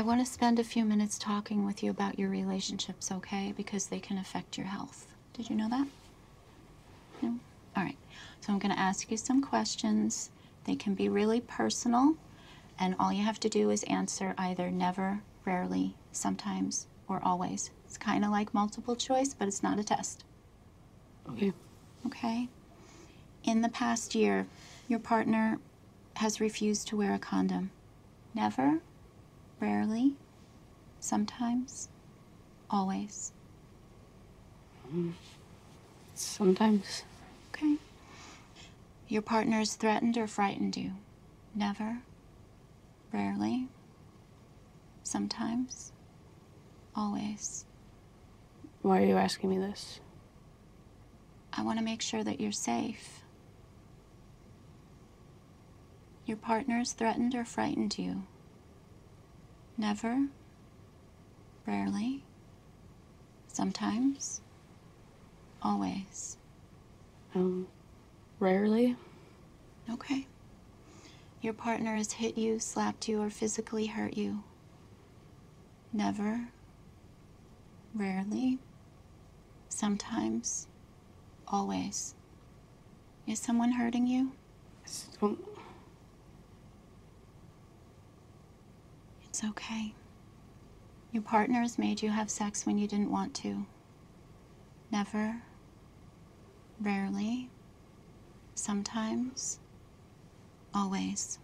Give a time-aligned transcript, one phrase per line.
[0.00, 3.52] I want to spend a few minutes talking with you about your relationships, okay?
[3.54, 5.12] Because they can affect your health.
[5.34, 5.86] Did you know that?
[7.20, 7.38] No?
[7.76, 7.98] All right.
[8.40, 10.30] So I'm going to ask you some questions.
[10.64, 12.14] They can be really personal,
[12.78, 17.70] and all you have to do is answer either never, rarely, sometimes, or always.
[17.84, 20.24] It's kind of like multiple choice, but it's not a test.
[21.28, 21.52] Okay.
[22.06, 22.48] Okay?
[23.44, 24.46] In the past year,
[24.88, 25.58] your partner
[26.16, 27.70] has refused to wear a condom.
[28.34, 28.80] Never,
[29.60, 30.14] rarely,
[30.98, 31.88] sometimes,
[32.70, 33.32] always.
[36.14, 37.04] Sometimes.
[37.54, 37.76] Okay?
[39.08, 40.92] Your partner has threatened or frightened you.
[41.54, 41.98] Never,
[43.12, 43.68] rarely,
[45.02, 45.92] sometimes,
[46.94, 47.66] always.
[48.82, 50.00] Why are you asking me this?
[51.52, 53.20] I want to make sure that you're safe.
[56.24, 58.22] Your partner's threatened or frightened you.
[59.80, 60.26] Never,
[61.66, 62.22] rarely,
[63.48, 64.42] sometimes,
[65.62, 66.36] always.
[67.34, 67.66] Um,
[68.38, 68.94] rarely.
[69.90, 70.26] Okay.
[71.40, 74.42] Your partner has hit you, slapped you, or physically hurt you.
[75.94, 76.48] Never,
[77.94, 78.58] rarely,
[79.70, 80.66] sometimes,
[81.48, 82.14] always.
[83.26, 84.32] Is someone hurting you?
[89.40, 89.94] It's okay.
[91.12, 93.64] Your partner has made you have sex when you didn't want to.
[94.92, 95.40] Never,
[96.78, 97.48] rarely,
[98.54, 99.58] sometimes,
[100.74, 101.38] always.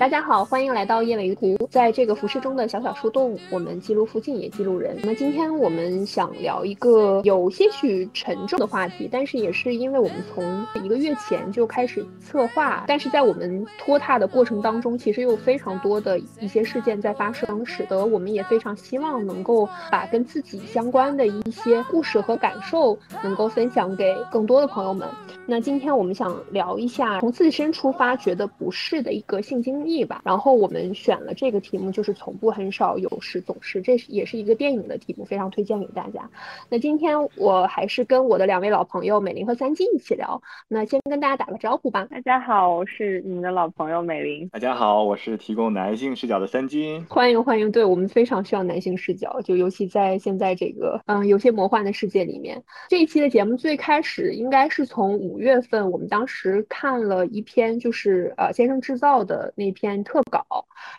[0.00, 1.68] 大家好，欢迎来到夜尾鱼图。
[1.70, 4.96] 在这个浮世中的小小树洞，我们记录附近，也记录人。
[5.02, 25.06] 那今天我们想聊一个有些许沉重的话题，但是也是因为我们从一个月前就开始策划，但是在我们拖沓的过程当中，其实有非常多的一些事件在发生，使得我们也非常希望能够把跟自己相关的一些故事和感受能够分享给更多的朋友们。
[25.44, 30.22] 那今天我们想聊一下从自身出发觉得不适的一个性经历吧。
[30.24, 36.30] 然后我们选了这个题目，就是从不很少有时总是，这是也是一个电影的题目，非常推荐给大家。
[36.68, 40.40] 那今天我还是跟我的两位老朋友美玲和三金一起聊。
[40.68, 42.06] 那先跟大家打个招呼吧。
[42.10, 44.48] 大家好，我是你们的老朋友美玲。
[44.50, 47.04] 大家好，我是提供男性视角的三金。
[47.06, 52.62] 欢迎欢迎，对我们非常需要男性视角，就尤其在现在这个嗯有些魔幻的世界里面。
[52.88, 60.44] 这一期的节目最开始应该是从五月份，我们当时看了一篇就是呃先生制造的那一篇特稿，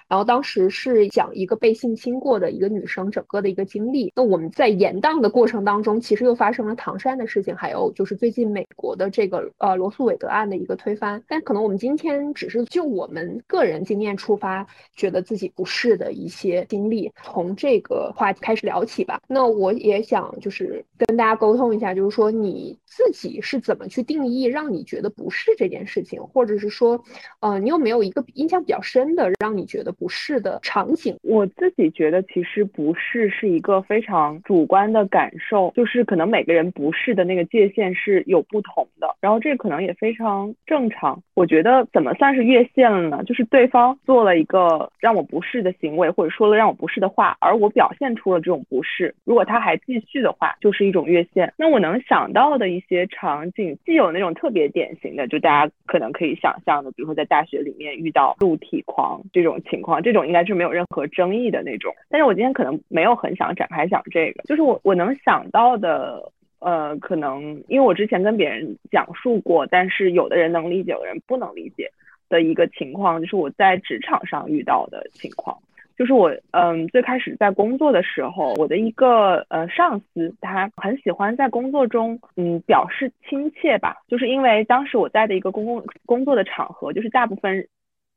[0.07, 4.11] 然后当时是讲一个被性侵过的一个女生整个的一个经历。
[4.15, 11.21] 那我们在延档的过程当中，其实又发生了唐山的事情，还有就是最近美国的这个呃罗素韦德案的一个推翻。
[11.27, 14.65] 但可能我们今天只是就我们个人经验出发，
[14.95, 19.19] 觉得自己不适的一些经历，从这个话题开始聊起吧。
[19.27, 27.03] 那我也想就是跟大家沟通一下，就是说你自己是怎么去定义让你觉得不适这件事情，或者是说，
[27.41, 31.17] 呃，你有没有一个印象比较深的让你觉得不适的场景？
[31.23, 41.21] 我自己觉得，其实不适是一个非常主观的感受，就是可能每个人不适的那个界限是有不同的，然后这可能也非常正常。
[41.33, 43.23] 我觉得怎么算是越线了呢？
[43.23, 51.53] 就是对方做了一个让我不适的行为，或者说了让我不适的话，而我表现出了这种不适，如果他还继续的话，就是一种越线。
[51.57, 61.93] 那我能想到的一些场景，既有那种特别典型的，就大家可能可以想象的，比如说在大学里面遇到露体狂这种情况，这种应该是没有任何争议的那种。
[62.09, 66.31] 但是我今天可能没有很想展开讲这个，就是我我能想到的。
[66.63, 71.89] 呃，可能因为我之前跟别人讲述过，但是有的人能理解，有的人不能理解
[72.29, 75.57] 的一个情况，就是我在职场上遇到的情况。
[75.97, 83.97] 就是我，嗯，最开始在工作的时候，我的一个呃上司，他很喜欢在工作中，嗯，表示亲切吧。
[84.07, 87.67] 就是因为当时我在的一个公共工作的场合，就是大部分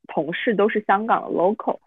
[0.07, 1.79] 同事都是香港的 local，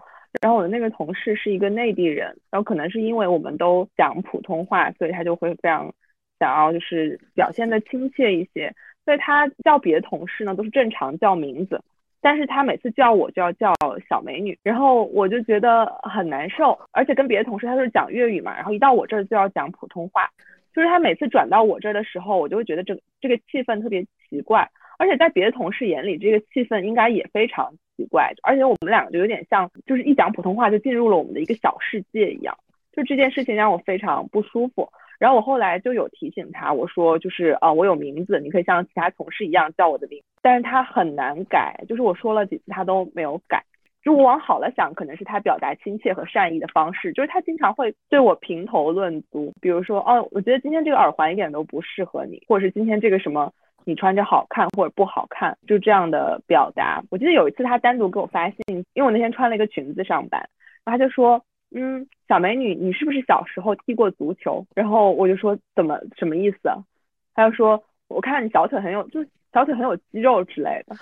[0.42, 5.92] 然后我的那个同事是一个内地人，然后可能是因为我们都讲普通话，所以他就会非常。
[6.40, 8.72] 想要就是表现的亲切一些，
[9.04, 11.82] 所以他叫别的同事呢都是正常叫名字，
[12.20, 13.74] 但是他每次叫我就要叫
[14.08, 20.30] 小美女，然后我就觉得很难受，而且跟别的同事他是讲粤语嘛，然后一到我这儿就要讲普通话，
[20.72, 32.56] 就是他每次转到我这儿的时候，我就会觉得这个这个气氛特别奇怪，而且在别的同事眼里，这个气氛应该也非常奇怪，而且我们两个就有点像，就是一讲普通话就进入了我们的一个小世界一样，
[32.92, 34.88] 就这件事情让我非常不舒服。
[35.18, 43.64] 然后我后来就有提醒他，我说就是啊，我有名字，你可以像其他同事一样叫我的名但是他很难改，就是我说了几次他都没有改。
[44.00, 53.52] 就我往好了想，可能是他表达亲切和善意的方式，就是他经常会对我评头论足，比如说，哦，我觉得今天这个耳环一点都不适合你，或者是今天这个什么
[53.88, 57.02] 你穿着好看或者不好看，就这样的表达。
[57.08, 58.62] 我记得有一次他单独给我发信，
[58.92, 60.38] 因为我那天穿了一个裙子上班，
[60.84, 61.42] 然后他就说，
[61.74, 64.62] 嗯，小美女，你是不是小时候踢过足球？
[64.74, 66.76] 然后我就说怎么什么意思啊？
[67.34, 70.94] 他就说我看你小腿很有，就是小腿很有肌肉之类的。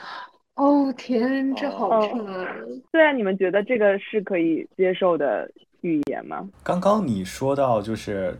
[0.55, 2.83] 哦天，这好哦沉。
[2.93, 5.51] 对啊，你们觉得这个是可以接受的
[5.81, 6.49] 语言吗？
[6.63, 8.33] 刚刚你说到就是，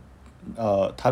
[0.55, 1.11] 呃，他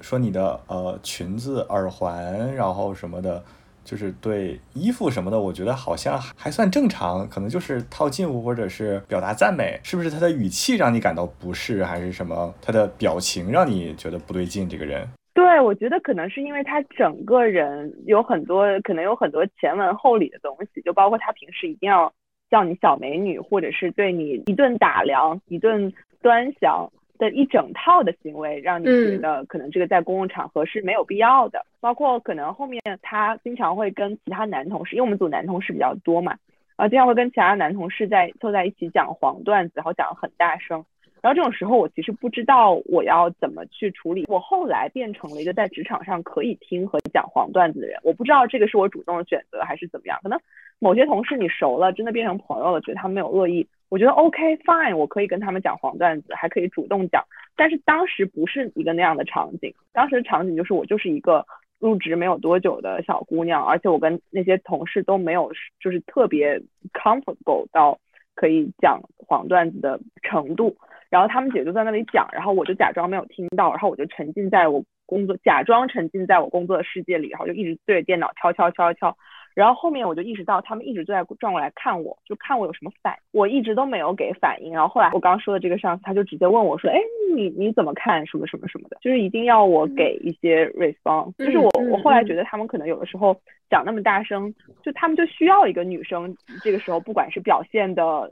[0.00, 3.42] 说你的呃裙子、耳环，然后什么的，
[3.84, 14.68] 就是对衣服什么的，我觉得好像还算正常，可能就是套近乎或者是表达赞美，是不是他的语气让你感到不适，还是什么他的表情让你觉得不对劲？
[14.68, 22.12] 这个人，对，我觉得可能是因为他整个人有很多，可能有很多前文后理的东西，就包括他平时一定要
[22.50, 25.92] 叫你小美女，或者是对你一顿打量、一顿
[26.22, 31.64] 端详的一整套的行为，让你觉嗯得可能这个在公共场合是没有必要的。
[31.78, 36.36] 包括可能后面他经常会跟其他男同事，因为我们组男同事比较多嘛，
[36.76, 40.84] 啊经常会跟其他男同事在凑在一起讲黄段子，然后讲得很大声。
[41.22, 44.24] 然后这种时候，我其实不知道我要怎么去处理。
[44.28, 50.18] 我后来变成了一个在职场上可以听和讲黄段子的人，我不知道这个是我主动的选择还是怎么样。
[50.22, 50.40] 可能
[50.78, 57.22] 某些同事你熟了，真的变成朋友了，觉得他们没有恶意，我觉得 OK fine，我可以跟他们讲黄段子，还可以主动讲。
[57.54, 61.44] 但是当时不是一个那样的场景，当时的场景就是我就是一个
[61.78, 66.58] 入职没有多久的小姑娘，而且我跟那些同事都没有就是特别
[66.94, 67.98] comfortable 到
[68.34, 70.74] 可以讲黄段子的程度。
[71.10, 79.16] 然后他们姐就在那里讲，然后我就假装没有听到，然后我就沉浸在我工作，假装沉浸在我工作的世界里，然后就一直对着电脑敲敲敲敲。
[79.52, 84.72] 然后后面我就意识到，他们一直都在转过来看我，就看我有什么反应，我一直都没有给反应。
[84.72, 87.00] 然后后来我刚刚说的这个上司，他就直接问我说：“哎，
[87.34, 91.34] 你你怎么看什么什么什么的？”就是一定要我给一些 response。
[91.36, 93.36] 就是我嗯我后来嗯觉得他们可能有的时候
[93.68, 94.54] 讲那么大声，
[94.84, 98.30] 就他们就需要一个女生，这个时候不管是表现的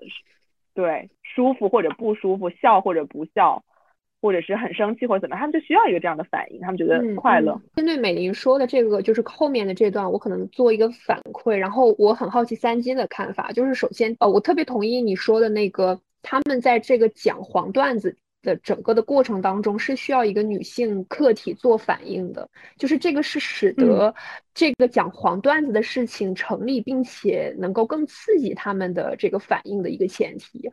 [0.79, 3.65] 对舒服或者不舒服，笑或者不笑，
[4.23, 7.51] 或者是很生气或者怎么样，他们就需要一个这样的反应，他们觉得嗯快乐。
[7.51, 11.57] 嗯针对美玲说的这个，就是后面的这段，我可能做一个反馈。
[11.57, 18.17] 然后我很好奇三金的看法，就是首先，呃，我特别同意你说的那个，他们在这个讲黄段子
[18.49, 22.49] 的整个的过程当中，是需要一个女性客体做反应的，
[22.79, 24.15] 就是这个是使得
[24.55, 30.71] 这个讲黄段子的事情成立，并且能够更刺激他们的这个反应的一个前提。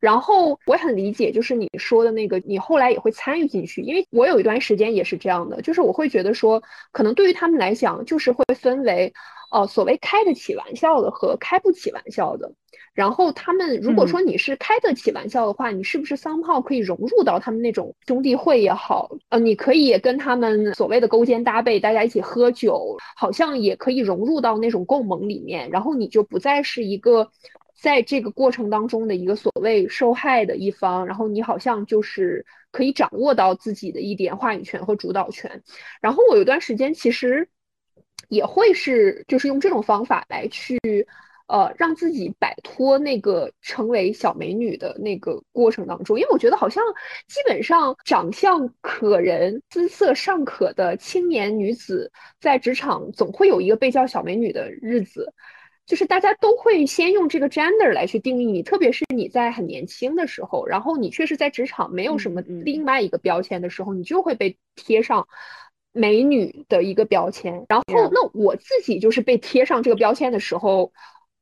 [0.00, 9.12] 然后我也很理解，就是你说的那个，你后来也会参与进去，因为我有一段时间也是这样的，就是我会觉得说，可能对于他们来讲，就是会分为，
[9.50, 12.52] 呃，所谓开得起玩笑的和开不起玩笑的。
[12.92, 27.30] 然后他们如果说你是开得起玩笑的话，你是不是 somehow 可以融入到他们那种兄弟会也好，呃，你可以跟他们所谓的勾肩搭背，大家一起喝酒，好像也可以融入到那种共盟里面，然后你就不再是一个。
[27.80, 35.62] 在这个过程当中的一个所谓受害的一方，然后你好像就是可以掌握到自己的一点话语权和主导权。
[36.00, 37.48] 然后我有段时间其实
[38.28, 40.78] 也会是就是用这种方法来去
[41.46, 46.84] 呃让自己摆脱那个成为小美女的那个过程当中，因为我觉得好像
[47.26, 55.32] 基本上长相可人、姿色尚可的青年女子在职场总会有一个被叫小美女的日子。
[55.86, 65.26] 就是大家都会先用这个 gender 来去定义你，特别是你在很年轻的时候，然后你确实在职场没有什么另外一个标签的时候，你就会被贴上
[65.92, 67.64] 美女的一个标签。
[67.68, 70.92] 然后那我自己就是被贴上这个标签的时候，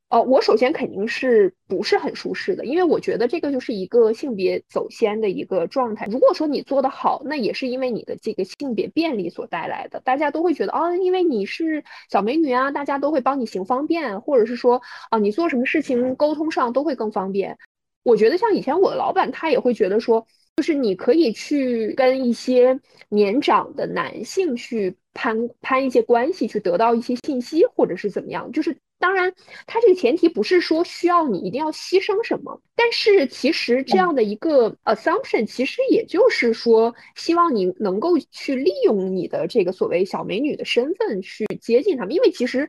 [0.09, 6.07] 呃，我首先肯定是不是很舒适的，因为我觉得这个就是一个性别走先的一个状态。
[6.09, 17.59] 如果说你做得好，那也是因为你的这个性别便利所带来的，大家都会觉得啊，因为你是小美女啊，大家都会帮你行方便，或者是说啊，你做什么事情沟通上都会更方便。
[18.05, 20.25] 我觉得像以前我的老板，他也会觉得说，
[20.57, 28.51] 就是你可以去跟一些年长的男性去攀攀一些关系，去得到一些信息，或者是怎么样。
[28.53, 29.31] 就是当然，
[29.67, 42.67] 他这个前提不是说需要你一定要牺牲什么，但是其实这样的一个 assumption，其实也就是说，希望你能够去利用你的这个所谓小美女的身份去接近他们，因为其实。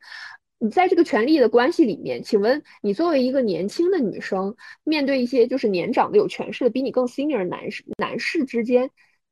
[0.60, 8.90] 你在这个权力的关系里面，请问你作为一个年轻的女生，面对一些就是年长的有权势的比你更 senior 男士男士之间，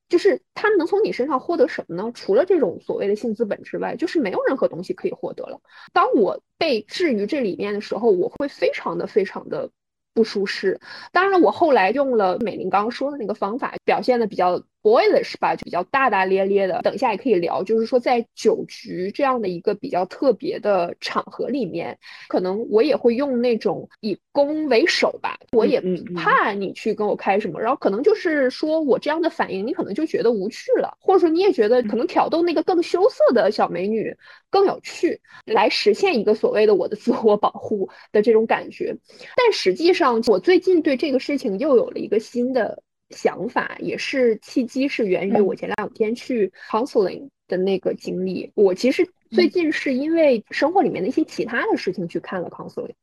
[0.08, 2.12] 就是他们能从你身上获得什么呢？
[2.13, 5.60] 除了这种所谓的性资本之外，就是没有任何东西可以获得了。
[5.94, 9.72] 当我被置于这里面的时候，我会非常的非常的
[10.13, 10.79] 不舒适。
[11.12, 14.63] 当然了，我后来用了美玲刚刚说的那个方法，表现的比较。
[14.85, 16.79] Boyish 吧，就比较大大咧咧的。
[16.83, 25.39] 等一下也可以聊，就是说在酒局这样的一个比较特别的场合里面，可能我也会用那种以攻为守吧。
[25.53, 25.81] 我也
[26.15, 34.15] 怕你去跟我开什么，然后可能就是说我这样的反应，你可能就觉得无趣了，或者说你也觉得可能挑逗那个更羞涩的小美女
[34.51, 38.95] 更有趣，来实现一个所谓的我的自我保护的这种感觉。
[39.35, 42.83] 但实际上，我最近对这个事情又有了一个新的。
[43.09, 48.51] 想法也是契机，是源于我前两天去 counseling 的那个经历。
[48.55, 52.93] 我其实最近是因为生活里面的一些其他的事情去看了 counseling，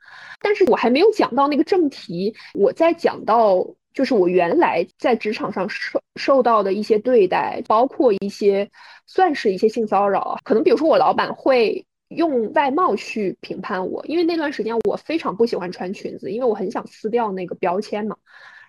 [0.40, 2.34] 但是我还没有讲到那个正题。
[2.54, 8.68] 我在讲到就是我原来在职场上受受到的一些对待，包括一些
[9.06, 18.16] 算是一些性骚扰，可能比如说我老板会用外貌去评判我，因为那段时间我非常不喜欢穿裙子，因为我很想撕掉那个标签嘛。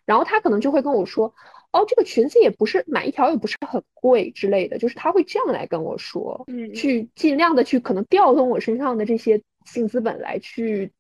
[0.06, 1.34] 然后他可能就会跟我说，
[1.72, 10.92] 哦，这个裙子也不是买一条也不是很贵之类的，就是他会这样来跟我说，嗯，去尽量的去可能调动我身上的这些性资本来去，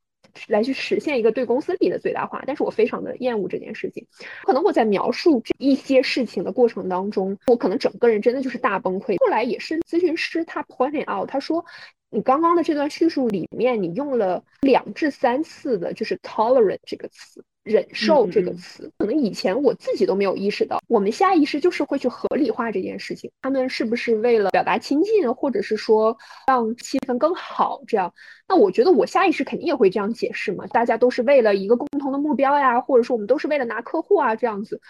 [0.47, 2.43] 来去实现一个对公司利益的最大化。
[2.47, 4.07] 但是我非常的厌恶这件事情，
[4.43, 9.17] 可能我在描述这一些事情的过程当中，我可能整个人真的就是大崩溃。
[9.19, 11.63] 后来也是咨询师他 pointing out，他说，
[12.09, 17.43] 你刚刚的这段叙述里面，你用了两至三次的就是 tolerant 这个词。
[17.63, 23.31] 忍受这个词，可能以前我自己都没有意识到，我们下意识就是会去合理化这件事情。
[23.41, 26.17] 他们是不是为了表达亲近，或者是说
[26.47, 27.81] 让气氛更好？
[27.87, 28.13] 这样，
[28.47, 30.67] 那我觉得我下意识肯定也会这样解释嘛。
[30.67, 34.81] 大家都是为了一个共同的目标呀，或者说我们都是为了拿客户啊，这样子。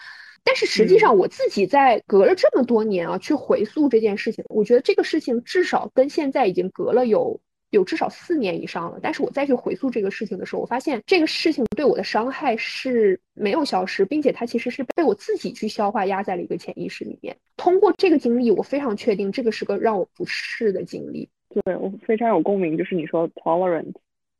[0.42, 7.40] 但是实际上，我自己在隔了这么多年啊，去回溯这件事情，我觉得这个事情至少跟现在已经隔了有。
[7.74, 17.36] 有至少四年以上了，但是我再去回溯这个事情的时候，我发现这个事情对我的伤害是没有消失，并且它其实是被我自己去消化压在了一个潜意识里面。
[17.56, 21.28] 通过这个经历，我非常确定这个是个让我不适的经历。
[21.64, 23.92] 对我非常有共鸣，就是你说 tolerant，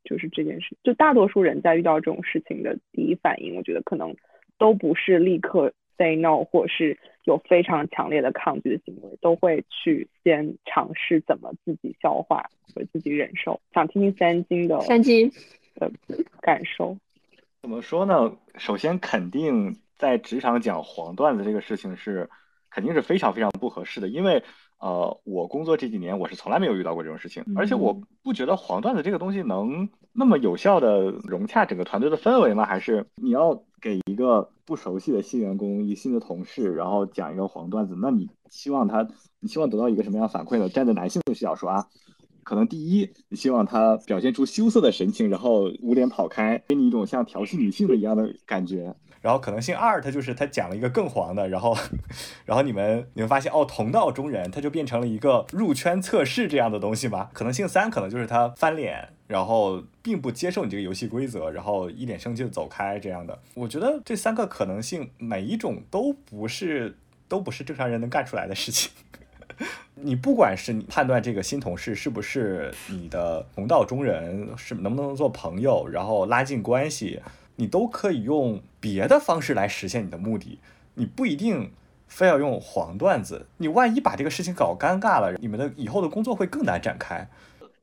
[0.04, 4.14] 就是这件事，就大多数人在遇到这种事情的第一反应，我觉得可能
[4.58, 6.98] 都不是立刻 say no，或是。
[7.24, 13.58] 有非常强烈的抗拒的行为，都会去先尝试怎么自己消化和自己忍受。
[13.72, 15.32] 想听听三金的三金
[15.74, 15.90] 的
[16.42, 16.98] 感受。
[17.62, 18.36] 怎么说呢？
[18.58, 22.28] 首先，肯定在职场讲黄段子这个事情是
[22.68, 24.42] 肯定是非常非常不合适的，因为
[24.84, 32.64] 呃，我工作这几年我是从来没有遇到过这种事情，而且我不觉得黄段子这个东西能那么有效的融洽整个团队的氛围吗？
[32.66, 33.62] 还是你要？
[33.84, 39.06] 给一个不熟悉的新员工，一新的同事，然后讲一个黄段子，那你希望他，
[39.40, 40.70] 你希望得到一个什么样反馈呢？
[40.70, 41.86] 站在男性的视角说啊，
[42.44, 48.96] 可能第一，你希望他表现出羞涩的神情，然后捂脸跑开，给你一种像调戏女性的一样的感觉。
[49.24, 51.74] 然后可能性二，他就是他讲了一个更黄的，然后，
[52.44, 57.30] 然后你们你们发现哦，同道中人，他就变成了一个入圈测试这样的东西吧？
[57.32, 63.38] 可能性三，可能就是他翻脸，然后并不接受你这个游戏规则，然后一脸生气的走开这样的。
[63.54, 68.92] 我觉得这三个可能性，每一种都不是都不是正常人能干出来的事情。
[69.96, 77.22] 你不管是你判断这个新同事是不是你的同道中人，是能不能做朋友，然后拉近关系。
[77.56, 80.58] 你都可以用别的方式来实现你的目的，
[80.94, 81.70] 你不一定
[82.08, 83.46] 非要用黄段子。
[83.58, 87.26] 你万一把这个事情搞尴尬了，你们的以后的工作会更难展开。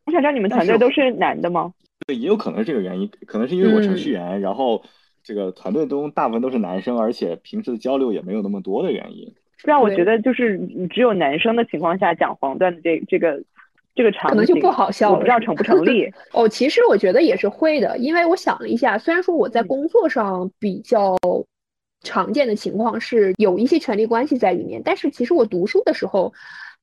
[0.05, 1.73] 我想知道你们团队都是男的吗？
[2.07, 4.83] 对，也有可能是这个原因，可能是因为我程序员，然后
[5.23, 9.33] 这个团队中大部分都是男生，而且平时的交流也没有那么多的原因。
[9.63, 10.59] 让我觉得就是
[10.89, 13.43] 只有男生的情况下讲黄段子，这这个。
[14.01, 16.11] 这个场可能就不好笑了，我不知道成不成立。
[16.33, 21.15] 哦，其实我觉得也是会的，因为我想了一下，虽然说我在工作上比较
[22.01, 26.33] 常见的情况是有一些权力关系在里面，但是其实我读书的时候。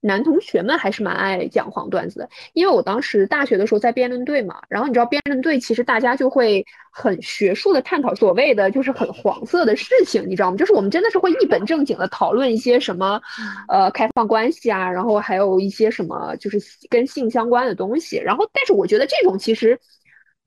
[0.00, 10.56] 男同学们还是蛮爱讲黄段子的，因为我当时大学的时候在辩论队嘛，然后你知道辩论队其实大家就会很学术的探讨所谓的就是很黄色的事情，你知道吗？
[10.56, 13.20] 就是我们真的是会一本正经的讨论一些什么，
[13.68, 19.78] 呃，开放关系啊，然后还有一些什么就是跟性相关的东西，然后但是我觉得这种其实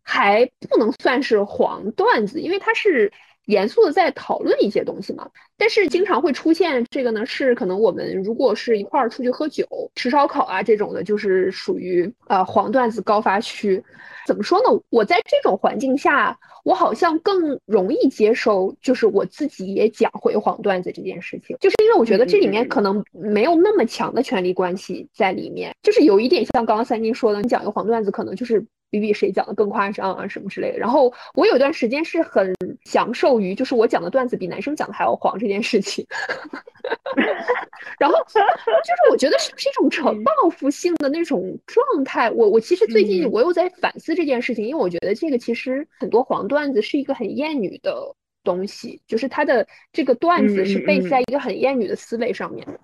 [0.02, 3.12] 还不能算是黄段子，因为它是。
[3.52, 13.84] 严肃的在讨论一些东西嘛，但是经常会出现这个呢，是可能我们如果是一块儿出去喝酒、吃烧烤啊这种的，就是属于呃黄段子高发区。
[14.28, 14.80] 怎么说呢？
[14.90, 30.78] 我在这种环境下，我好像更容易接受，就是我自己也讲回黄段子这件事情，就是因为我觉得这里面可能没有那么强的权力关系在里面，就是有一点像刚刚三金说的，你讲一个黄段子，可能就是比比谁讲的更夸张啊什么之类的。
[30.78, 32.54] 然后我有段时间是很
[32.86, 36.06] 享受于，就是我讲的段子比男生讲的还要黄这件事情。
[37.98, 42.30] 然后就是我觉得是不是一种成报复性的那种状态？
[42.32, 52.80] 我我其实最近嗯我又在反思这件事情，因为我觉得这个其实很多黄段子是一个很厌女的东西，就是他的这个段子是嗯嗯 base 嗯在一个很厌女的思维上面的。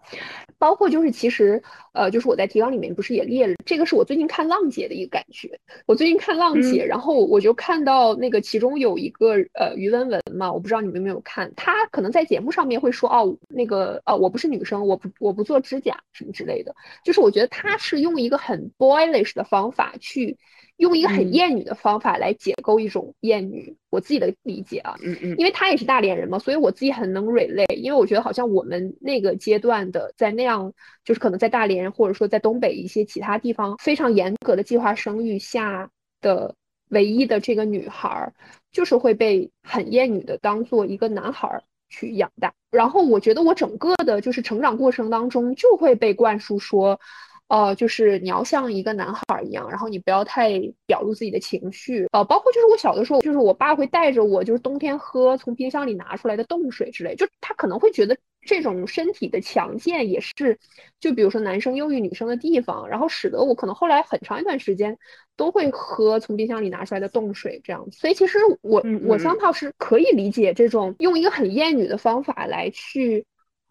[0.59, 1.61] 包括就是其实
[1.93, 5.59] 呃，就是我在提纲里面不是也列了，这个是我最近看浪姐的一个感觉。
[5.85, 20.37] 我最近看浪姐，然后我就看到那个其中有一个呃于文文嘛，我不知道你们有没有看，她可能在节目上面会说哦，那个呃我不是女生，我不我不做指甲什么之类的，就是我觉得她是用一个很 boyish 的方法去。
[20.77, 30.71] 用一个很嗯厌女的方法来解构一种厌女，我自己的理解啊，嗯嗯因为他也是大连人嘛，所以我自己很能 relate，因为我觉得好像我们那个阶段的，在那样
[31.03, 35.89] 就是可能在大连或者说在东北一些其他地方非常严格的计划生育下
[36.21, 36.53] 的
[36.89, 38.33] 唯一的这个女孩儿，
[38.71, 42.53] 就是会被很厌女的当做一个男孩儿去养大。
[42.69, 46.99] 然后我觉得我整个的就是成长过程当中就会被灌输说。
[47.49, 52.05] 呃，就是你要像一个男孩儿一样，然后你不要太表露自己的情绪。
[52.11, 60.59] 呃，包括就是我小的时候，就是我爸会带着我，就是冬天喝从冰箱里拿出来的冻水之类，就他可能会觉得这种身体的强健也是，
[60.99, 64.97] 就比如说男生优于女生的地方，然后使得我可能后来很长一段时间
[65.37, 67.97] 都会喝从冰箱里拿出来的冻水这样子。
[67.97, 73.25] 所以其实我我嗯嗯嗯桑炮是可以理解这种用一个很厌女的方法来去。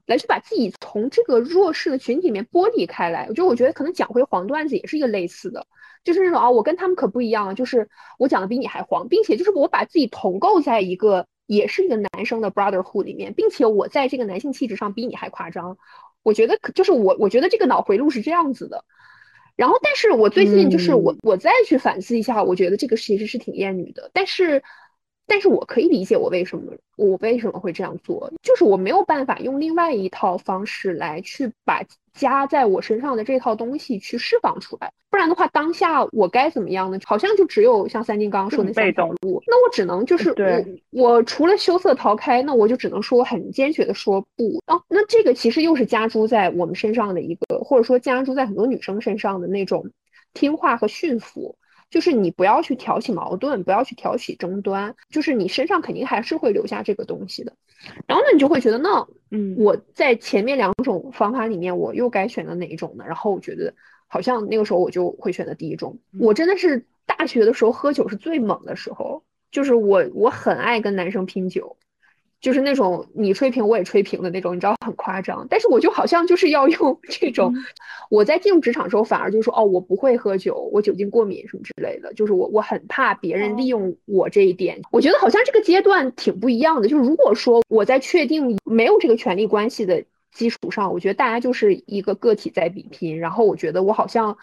[0.07, 5.67] 来去把自己从这个弱势的群体里面剥离开来，就我觉得可能讲回黄段子也是一个类似的，
[6.05, 15.77] 就是那种啊，我跟他们可不一样，就是我讲的比你还黄，并且就是我把自己同构在一个也是一个男生的 brotherhood 里面，并且我在这个男性气质上比你还夸张，
[16.23, 18.85] 我觉得可就是我我觉得这个脑回路是这样子的。
[19.57, 24.63] 然后，但是我最近就是我嗯我再去反思一下，我觉得这个其实是挺厌女的，但是。
[25.27, 31.83] 但是我可以理解我为什么我为什么会这样做，就是我没有办法用另外一套方式来去把
[32.15, 36.99] 加在我身上的这套东西去释放出来，不然的话，当下我该怎么样呢？
[37.05, 40.33] 好像就只有像三金刚刚说的那三条路，那我只能就是
[40.93, 44.81] 我我除了羞涩逃开，那我就只能说很坚决的说不啊。
[44.89, 49.91] 那这个其实又是加诸在我们身上的一个，或者说加诸在很多女生身上的那种
[50.33, 51.57] 听话和驯服。
[51.91, 57.53] 就是你不要去挑起矛盾，不要去挑起争端，就是你身上肯定还是会留下这个东西的。
[58.07, 63.05] 然后呢，你就会觉得，那嗯，我在前面两种方法里面，我又该选择哪一种呢？
[63.07, 63.73] 然后我觉得
[64.09, 65.99] 好像那个时候我就会选择第一种。
[66.19, 71.77] 我真的是大学的时候喝酒是最猛的时候，就是我我很爱跟男生拼酒。
[72.41, 75.47] 就是那种你吹平我也吹平的那种，你知道很夸张。
[75.49, 77.53] 但是我就好像就是要用 这种，
[78.11, 82.13] 我在进入职场时候反而就说哦，我不会喝酒，我酒精过敏什么之类的。
[82.15, 84.81] 就是我我很怕别人利用我这一点。
[84.93, 86.89] 我觉得好像这个阶段挺不一样的。
[86.89, 93.19] 就是如果说我在确定没有这个权利关系的基础上，我觉得大家就是一个个体在比拼。
[93.19, 94.37] 然后我觉得我好像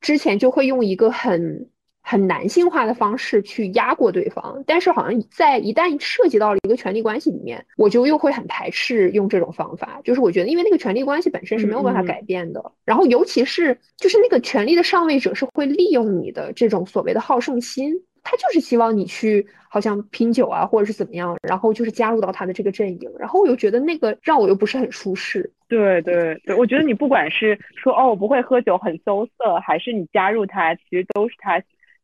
[0.00, 1.68] 之前就会用一个很。
[2.02, 10.00] 很男性化的方式去压过对方，但是好像在一旦涉及到了一个权力关系里面，我就又会很排斥用这种方法。
[10.02, 25.50] 就是我觉得，因为那个权力关系本身是没有办法改变的，嗯、然后尤其是就是那个权力的上位者是会利用你的这种所谓的好胜心，他就是希望你去好像拼酒啊，或者是怎么样，然后就是加入到他的这个阵营，然后我又觉得那个让我又不是很舒适。
[25.68, 31.62] 对对对，我觉得你不管是说哦我不会喝酒很羞涩，还是你加入他，其实都是他。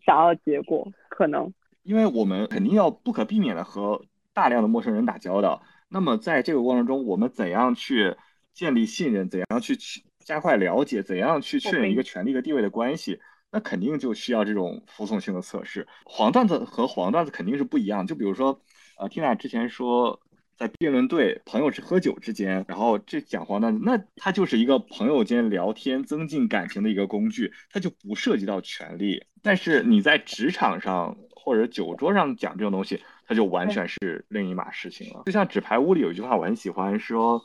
[0.08, 5.62] 想要结果可能，因为我们肯定要不可避免的和大量的陌生人打交道。
[5.90, 8.16] 那么在这个过程中，我们怎样去
[8.54, 9.28] 建立信任？
[9.28, 9.76] 怎样去
[10.24, 11.02] 加快了解？
[11.02, 13.20] 怎样去确认一个权力和地位的关系？
[13.50, 15.86] 那肯定就需要这种服从性的测试。
[16.06, 18.06] 黄段子和黄段子肯定是不一样。
[18.06, 18.58] 就比如说，
[18.96, 20.18] 呃，Tina 之前说。
[20.58, 29.22] 在辩论队朋友是喝酒之间，然后这讲黄段子，那它就是一个朋友间聊天、增进感情的一个工具，它就不涉及到权利。
[29.42, 35.22] 但是你在职场上或者酒桌上讲这种东西，它就完全是另一码事情了。
[35.26, 37.42] 就像纸牌屋里有一句话我很喜欢说，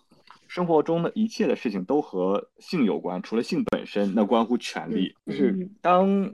[0.47, 5.15] 生活中的一切的事情都和性有关，除了性本身，那关乎权利。
[5.25, 6.31] 嗯、就是当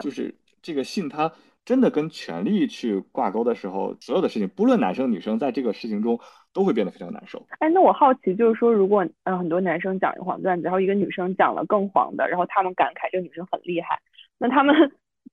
[0.00, 1.32] 就是这个性它。
[1.62, 6.18] 真的跟权力去挂钩的时候，所有的事情，不论男生女生，在这个事情中
[6.54, 7.46] 都会变得非常难受。
[7.58, 14.00] 哎，那我好奇，就是说，如果呃很多男生讲一个黄段子，然后一个女生讲了更黄的，然后他们感慨这个女生很厉害，
[14.40, 14.74] 那他们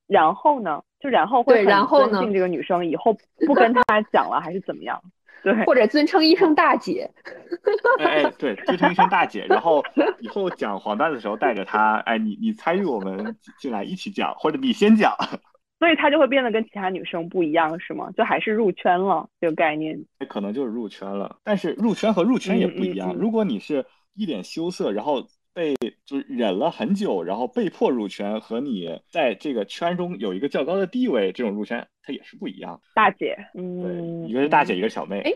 [0.06, 0.84] 然后呢？
[1.00, 3.16] 就然后会然后尊敬这个女生，以后
[3.46, 5.00] 不跟她讲了，还是怎么样？
[5.44, 7.08] 对，或者尊称一声大姐。
[8.00, 9.84] 哎哎， 对，尊称一声大姐，然后
[10.20, 15.14] 以后讲黄段子的时候带着她，哎，你你参与我们进来一起讲，或者你先讲。
[15.78, 18.10] 所以她就会变得跟其他女生不一样，是吗？
[18.18, 20.04] 就还是入圈了这个概念？
[20.28, 23.10] 可能就是入圈了，但是入圈和入圈也不一样。
[23.10, 25.24] 嗯嗯嗯如果你是一脸羞涩，然后
[25.58, 32.80] 被就是忍了很久，然后被迫入圈，和你在这个圈中有一个较高的地位，这种入圈它也是不一样。
[32.94, 35.22] 大姐，对，嗯，一个是大姐，一个是小妹。
[35.26, 35.34] 哎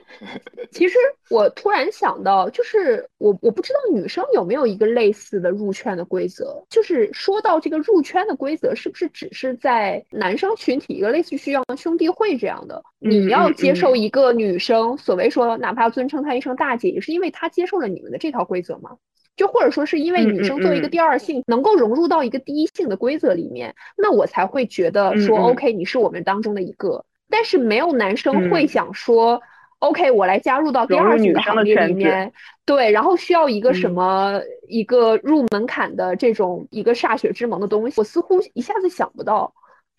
[0.72, 0.98] 其实
[1.30, 6.64] 我突然想到，就是我我不知道女生有没有一个类似的入圈的规则。
[6.70, 12.82] 就是说到这个入圈的规则，是不是只是在男生群体一个类似于像兄弟会这样的？
[13.00, 18.96] 你要接受嗯一个女生，所谓说哪怕尊称她一声大姐，也是因为她接受了你们的这套规则吗？
[19.36, 27.06] 就或者说是因为嗯女生作为一个第二性，能够融入到一个第一性的规则里面，那我才会觉得说 OK，你是我们当中的一个。
[27.30, 29.42] 但是没有男生会嗯想说。
[29.80, 32.32] OK，我来加入到第二性的的行列里面，
[32.68, 39.52] 对，然后需要一个什嗯么、一个入门槛的这种一个歃血之盟的东西，我似乎一下子想不到，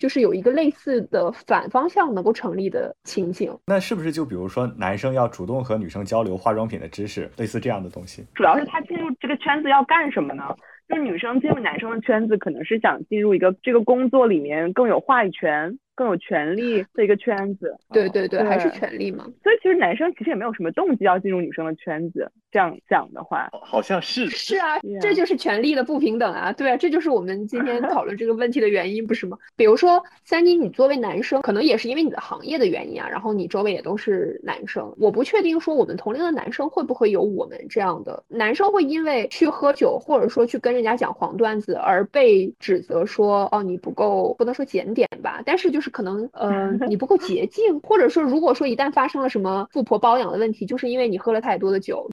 [0.02, 3.56] 就是有一个类似的反方向能够成立的情形。
[3.66, 8.24] 那是不是就比如说男生要主动和女生交流化妆品的知识，类似这样的东西？
[8.34, 10.42] 主要是他进入这个圈子要干什么呢？
[10.88, 17.76] 就是女生进入男生的圈子，可能是想进入一个这个工作里面更有话语权、更有权利的一个圈子。
[17.92, 19.24] 对对对，还是权利嘛。
[19.42, 22.30] 所以其实男生其实也没有什么动机要进入女生的圈子。
[22.50, 26.52] 这样讲的话，好像是是啊这就是权利的不平等啊！
[26.52, 29.38] 对啊，这就是我们今天讨论这个问题的原因，不是吗？
[29.56, 52.08] 比如说，三金，你作为男生，可能也是因为你的行业的原因啊，然后你周围也都是男生，我不确定说我们同龄的男生会不会有我们这样的男生会因为去喝酒或者说去跟人家讲黄段子而被指责说哦你不够，不能说检点吧，但是就是可能呃 你不够洁净，或者说如果说一旦发生了什么富婆包养的问题，就是因为你喝了太多的酒，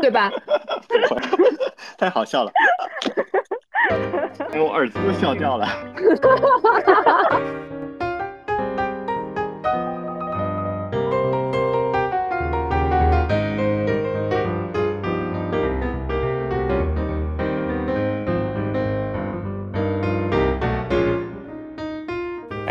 [0.00, 0.30] 对吧？
[1.98, 2.50] 太好笑了，
[4.52, 5.66] 哎，我耳朵都笑掉了。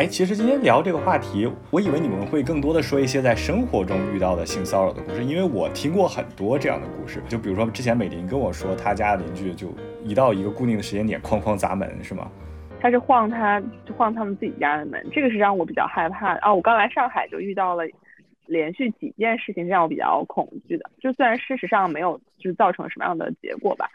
[0.01, 7.21] 哎，其实今天聊这个话题，我以为你们会更多的说一些在生活中遇到的性骚扰的故事，因为我听过很多这样的故事。
[7.29, 9.67] 就比如说之前美玲跟我说，她家邻居就
[10.03, 12.31] 一到一个固定的时间点哐哐砸门，是吗？
[12.79, 16.51] 他是晃他就晃他们自己家的门，这个是让我比较害怕的啊！
[16.51, 17.83] 我刚来上海就遇到了
[18.47, 20.89] 连续几件事情，让我比较恐惧的。
[20.99, 23.87] 就虽然事实上没有就是造成什么样的结果吧，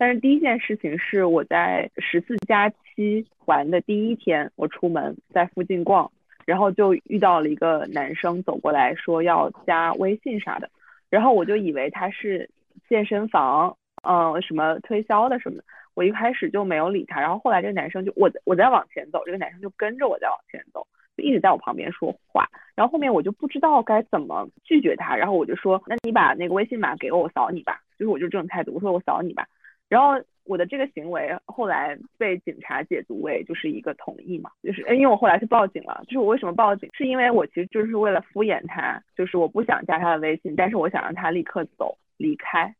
[0.00, 6.10] 但是第一件事情是我在十四加七玩的第一天，我出门在附近逛，
[6.46, 10.70] 然后就遇到了一个男生走过来说要加微信啥的，
[11.10, 12.48] 然后我就以为他是
[12.88, 15.64] 健身房，嗯、什么推销的什么的。
[15.92, 29.46] 我一开始就没有理他，然后后来这个男生就我我在往前走，这个男生就跟着我在往前走，就一直在我旁边说话，然后后面我就不知道该怎么拒绝他，然后我就说，那你把那个微信码给我，我扫你吧，就是我就这种态度，我说我扫你吧，
[29.90, 30.12] 然后
[30.44, 42.74] 我的这个行为后来被警察解读为就是一个同意嘛，就是因为我后来去报警了，就是我为什么报警，是因为我其实就是为了敷衍他，就是我不想加他的微信，但是我想让他立刻走离开。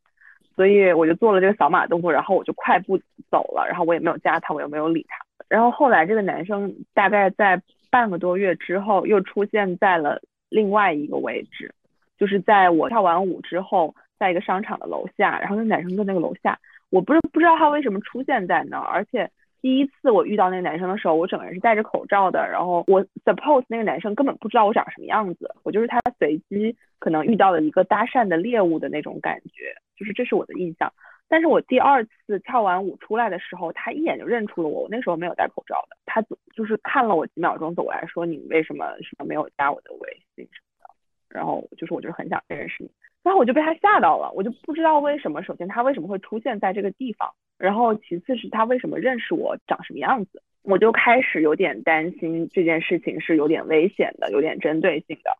[0.57, 2.99] 所以我就做了这个扫码动作，然后我就快步
[3.31, 5.25] 走了，然后我也没有加他，我也没有理他。
[5.49, 10.21] 然后后来这个男生大概在半个多月之后又出现在了
[10.51, 11.73] 另外一个位置，
[12.19, 16.59] 就是在我跳完舞之后，在一个商场的楼下，然后那男生在那个楼下，
[16.91, 19.31] 我不是不知道他为什么出现在那儿，而且
[19.63, 30.93] 第一次我遇到那个男生的时候，我整个人是戴着口罩的，然后我 suppose 那个男生根本不知道我长什么样子，我就是他随机可能遇到了一个搭讪的猎物的那种感觉，就是这是我的印象。
[31.29, 36.21] 但是我第二次跳完舞出来的时候，他一眼就认出了我，我那时候没有戴口罩的，他
[36.57, 40.95] 就是看了我几秒钟走过来说你为什么什么没有加我的微信什么的，
[41.29, 42.91] 然后就是我就是很想认识你，
[43.23, 55.31] 然后我就被他吓到了，我就不知道为什么，首先他为什么会出现在这个地方，然后其次是他为什么认识我长什么样子，我就开始有点担心这件事情是有点危险的，有点针对性的。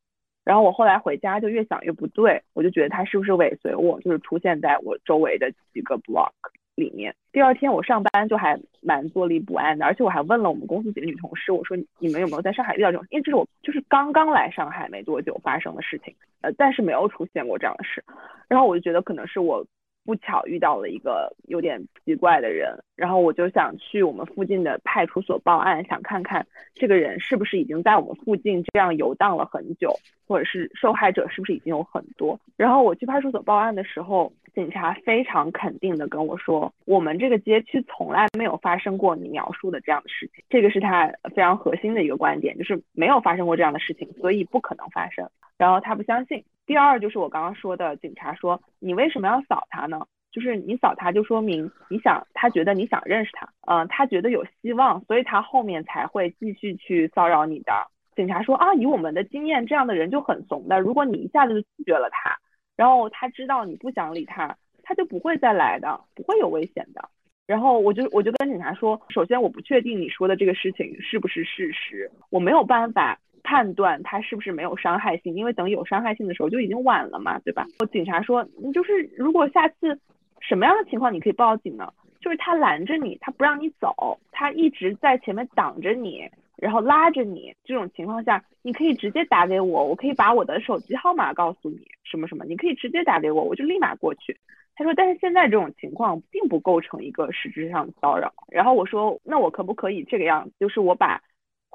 [0.45, 6.33] 然后我后来回家就越想越不对，我就觉得他是不是尾随我，就是出现在我周围的几个 block
[6.81, 7.15] 里面。
[7.33, 13.07] 第二天我上班就还蛮坐立不安的，而且我还问了我们公司几个女同事，我说你们有没有在上海遇到这种？
[13.11, 18.03] 因为这是我就是刚刚来上海没多久发生的事情，呃，但是没有出现过这样的事。
[18.49, 19.65] 然后我就觉得可能是我
[20.05, 29.95] 不巧遇到了一个有点奇怪的人，然后我就想去我们附近的派出所报案，想看看这个人是不是已经在我们附近这样游荡了很久，
[30.27, 32.39] 或者是受害者是不是已经有很多。
[32.57, 45.29] 然后我去派出所报案的时候，警察非常肯定的跟我说，我们这个街区从来没有发生过你描述的这样的事情，这个是他非常核心的一个观点，就是没有发生过这样的事情，所以不可能发生。
[45.57, 46.43] 然后他不相信。
[46.71, 50.07] 第二就是我刚刚说的，警察说你为什么要扫他呢？
[50.31, 57.73] 就是你扫他就说明你想，他觉得你想认识他，嗯，他觉得有希望，所以他后面才会继续去骚扰你的。
[58.15, 60.79] 警察说啊，以我们的经验，这样的人就很怂的。
[60.79, 62.39] 如果你一下子就拒绝了他，
[62.77, 67.03] 然后他知道你不想理他，他就不会再来的，不会有危险的。
[67.49, 73.19] 然后我就我就跟警察说，首先我不确定你说的这个事情是不是事实，我没有办法。
[73.43, 77.67] 判断他是不是没有伤害性，因为等有伤害性的时候就已经晚了嘛，对吧？
[77.81, 79.99] 我警察说，你就是如果下次
[80.41, 81.93] 什么样的情况你可以报警呢？
[82.21, 94.37] 就是他拦着你，他不让你走，他一直在前面挡着你，然后拉着你，这种情况下你可以直接打给我，我可以把我的手机号码告诉你，什么什么，你可以直接打给我，我就立马过去。
[94.75, 98.33] 他说，但是现在这种情况并不构成一个实质上的骚扰。
[98.49, 100.53] 然后我说，那我可不可以这个样子？
[100.61, 101.21] 就是我把。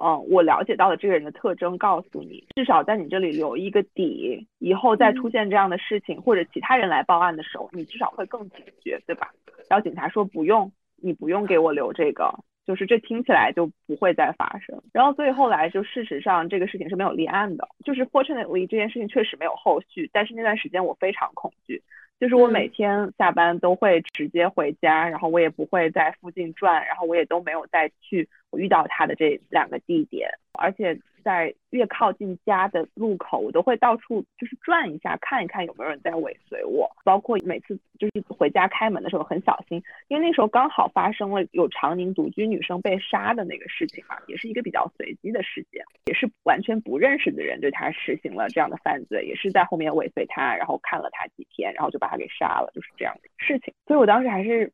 [0.01, 9.31] 嗯，我了解到了这个人的特征，告诉你，至少在你这里留一个底，以后再出现这样的事情或者其他人来报案的时候，你至少会更警觉，对吧？
[9.69, 12.33] 然后警察说不用，你不用给我留这个，
[12.65, 14.81] 就是这听起来就不会再发生。
[14.91, 21.81] 然后所以后来就事实上这个事情是没有立案的，就是 fortunately 这件事情确实没有后续，但是那段时间我非常恐惧。
[22.19, 30.99] 就是我每天下班都会直接回家，然后我也不会在附近转，然后我也都没有再去我遇到他的这两个地点，而且。
[31.25, 36.87] 在越靠近家的路口，我都会到处就是转一下，看一看有没有人在尾随我。
[37.03, 53.73] 包括每次就是回家开门的时候很小心，因为那时候刚好发生了有长宁独居女生被杀的那个事情嘛，也是一个比较随机的事件，也是完全不认识的人对他实行了这样的犯罪，也是在后面尾随他，然后看了他几天，然后就把他给杀了，就是这样的事情。
[53.87, 54.71] 所以我当时还是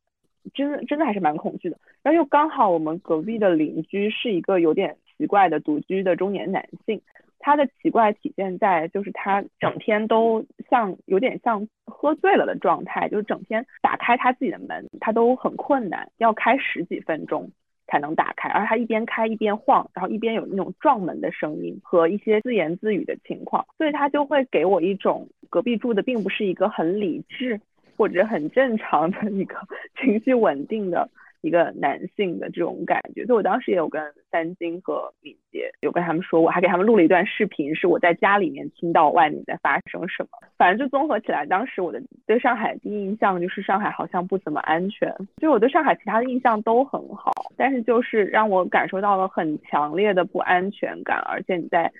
[0.52, 1.78] 真的真的还是蛮恐惧的。
[2.02, 4.94] 然后又刚好我们隔壁的邻居是一个有点。
[5.16, 7.00] 奇怪的独居的中年男性，
[7.38, 17.50] 他的奇怪体现在就是他整天都像有点像喝醉了的状态，就是整天打开他自己的门，他都很困难，要开十几分钟
[17.86, 27.60] 才能打开，而他一边开一边晃，然后一边有那种撞门的声音和一些自言自语的情况，所以他就会给我一种隔壁住的并不是一个很理智
[27.96, 29.56] 或者很正常的一个
[30.00, 31.10] 情绪稳定的。
[31.42, 34.00] 一个男性的这种感觉，所以我当时也有跟
[34.30, 40.28] 三金和敏捷有跟他们说，我还给他们录了一段视频，是我在家里面听到外面在发生什么。
[40.56, 51.92] 反正就综合起来，当时我的对上海第一印象就是上海好像不怎么安全，就我对上海其他的印象都很好，但是就是让我感受到了很强烈的不安全感，而且你在，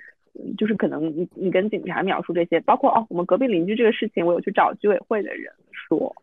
[0.57, 6.15] 就是可能你你跟警察描述这些，包括哦我们隔壁邻居这个事情，我有去找居委会的人说。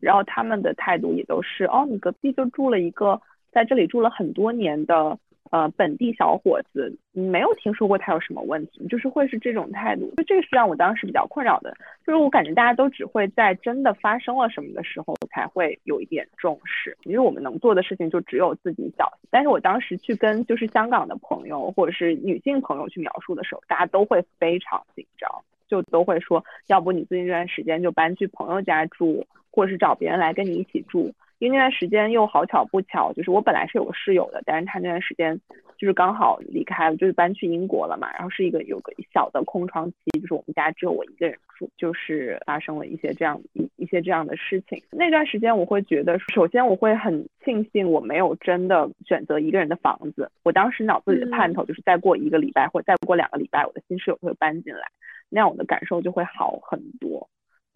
[0.00, 5.18] 然后他们的态度也都是，哦，你隔壁就住了一个在这里住了很多年的
[5.50, 10.12] 呃本地小伙子，你没有听说过他有什么问题，就是会是这种态度。
[10.16, 11.74] 就这个是让我当时比较困扰的，
[12.06, 19.28] 就是我感觉大家都只会在真的发生了什么的时候才会有一点重视，因为我们能做的事情就只有自己小心。
[19.30, 25.30] 但是我当时去跟就是香港的朋友或者是女性朋友去描述的时候，大家都会非常紧张，
[25.68, 29.26] 就都会说，要不你最近这段时间就搬去朋友家住。
[29.56, 35.40] 或者是找别人来跟你一起住，因为那段时间又好巧不巧，就是我本来是有个室友的，但是他那段时间
[35.78, 44.82] 就是刚好离开了，就是搬去英国了嘛，然后是一个有个小的空窗期，就是我们家只有我一个人住，就是发生了一些这样一一些这样的事情。
[44.90, 54.82] 那段时间我会觉得，首先我会很庆幸我没有真的选择一个人的房子，我当时脑子里的盼头就是再过一个礼拜或者再过两个礼拜，我的新室友会搬进来，
[55.30, 57.26] 那样我的感受就会好很多。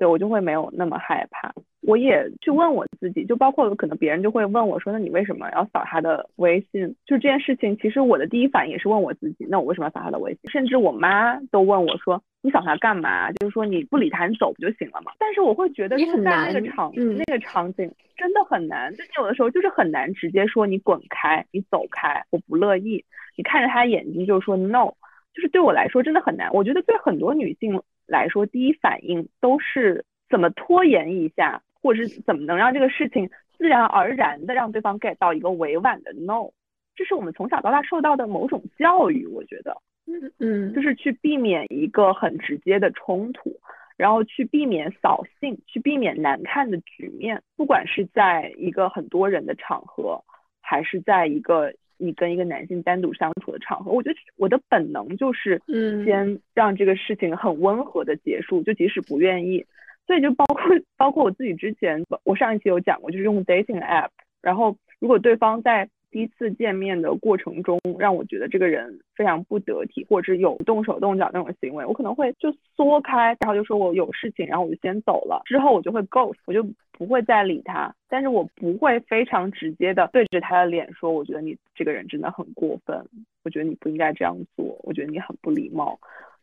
[0.00, 6.88] 对我就会没有那么害怕，我也去问我自己，就包括可能别人就会问我说，那你为什么要扫他的微信？
[7.04, 10.50] 就这件事情，其实我的第一反应也是问我自己，那我为什么要扫他的微信？
[10.50, 13.30] 甚至我妈都问我说，你扫他干嘛？
[13.32, 15.12] 就是说你不理他，你走不就行了嘛？
[15.18, 23.04] 但是我会觉得是在那个场那个场景真的很难，就你有的时候就是很难直接说你滚开，你走开，我不乐意。
[23.36, 24.94] 你看着他眼睛就说 no，
[25.34, 26.50] 就是对我来说真的很难。
[26.54, 27.78] 我觉得对很多女性。
[28.10, 36.50] 来说，第一反应都是怎么拖延一下，或者是怎么能让这个事情自然而然的让对方 get 到一个委婉的 no，
[36.96, 43.60] 这是我们从小到大受到的某种教育，我觉得，嗯嗯，就是去避免一个很直接的冲突。
[43.96, 50.24] 然后去避免扫兴，去避免难看的局面，不管是在一个很多人的场合，
[50.62, 59.64] 还是在一个你跟一个男性单独相处的场合，我觉得我的本能就是嗯先让这个事情很温和的结束，就即使不愿意。
[60.06, 60.62] 所以就包括
[60.96, 64.08] 包括我自己之前，我上一期有讲过，就是用 dating app，
[64.42, 75.42] 然后如果对方在第一次见面的过程中让我觉得这个人非常不得体，或者是有动手动脚那种行为，我可能会就缩开，然后就说我有事情，然后我就先走了。
[75.46, 83.04] 之后我就会 ghost，我就不会再理他，但是我不会非常直接的对着他的脸说，我觉得你这个人真的很过分，
[83.44, 85.98] 我觉得你不应该这样做，我觉得你很不礼貌。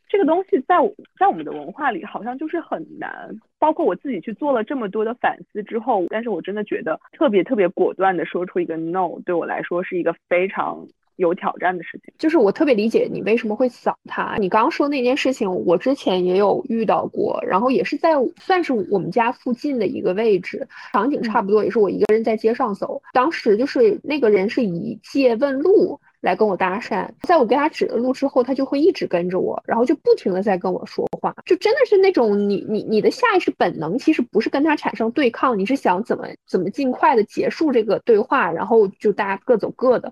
[0.09, 0.75] 这个东西在
[1.19, 12.13] 在我们的文化里好像就是很难，包括我自己去做了这么多的反思之后，但是我真的觉得特别特别果断的说出一个 no，对我来说是一个非常有挑战的事情。
[12.17, 14.37] 就是我特别理解你为什么会扫他。
[14.37, 23.01] 你刚刚说那件事情，我之前也有遇到过，然后也是在算是我们家附近的一个位置，场景差不多，也是我一个人在街上走。
[23.11, 25.99] 当时就是那个人是以借问路。
[26.27, 40.11] 来跟我搭讪，在我给他指了路之后，他就会一直跟着我，然后就不停的在跟我说话，就真的是那种你你你的下意识本能其实不是跟他产生对抗，你是想怎么怎么尽快的结束这个对话，然后就大家各走各的。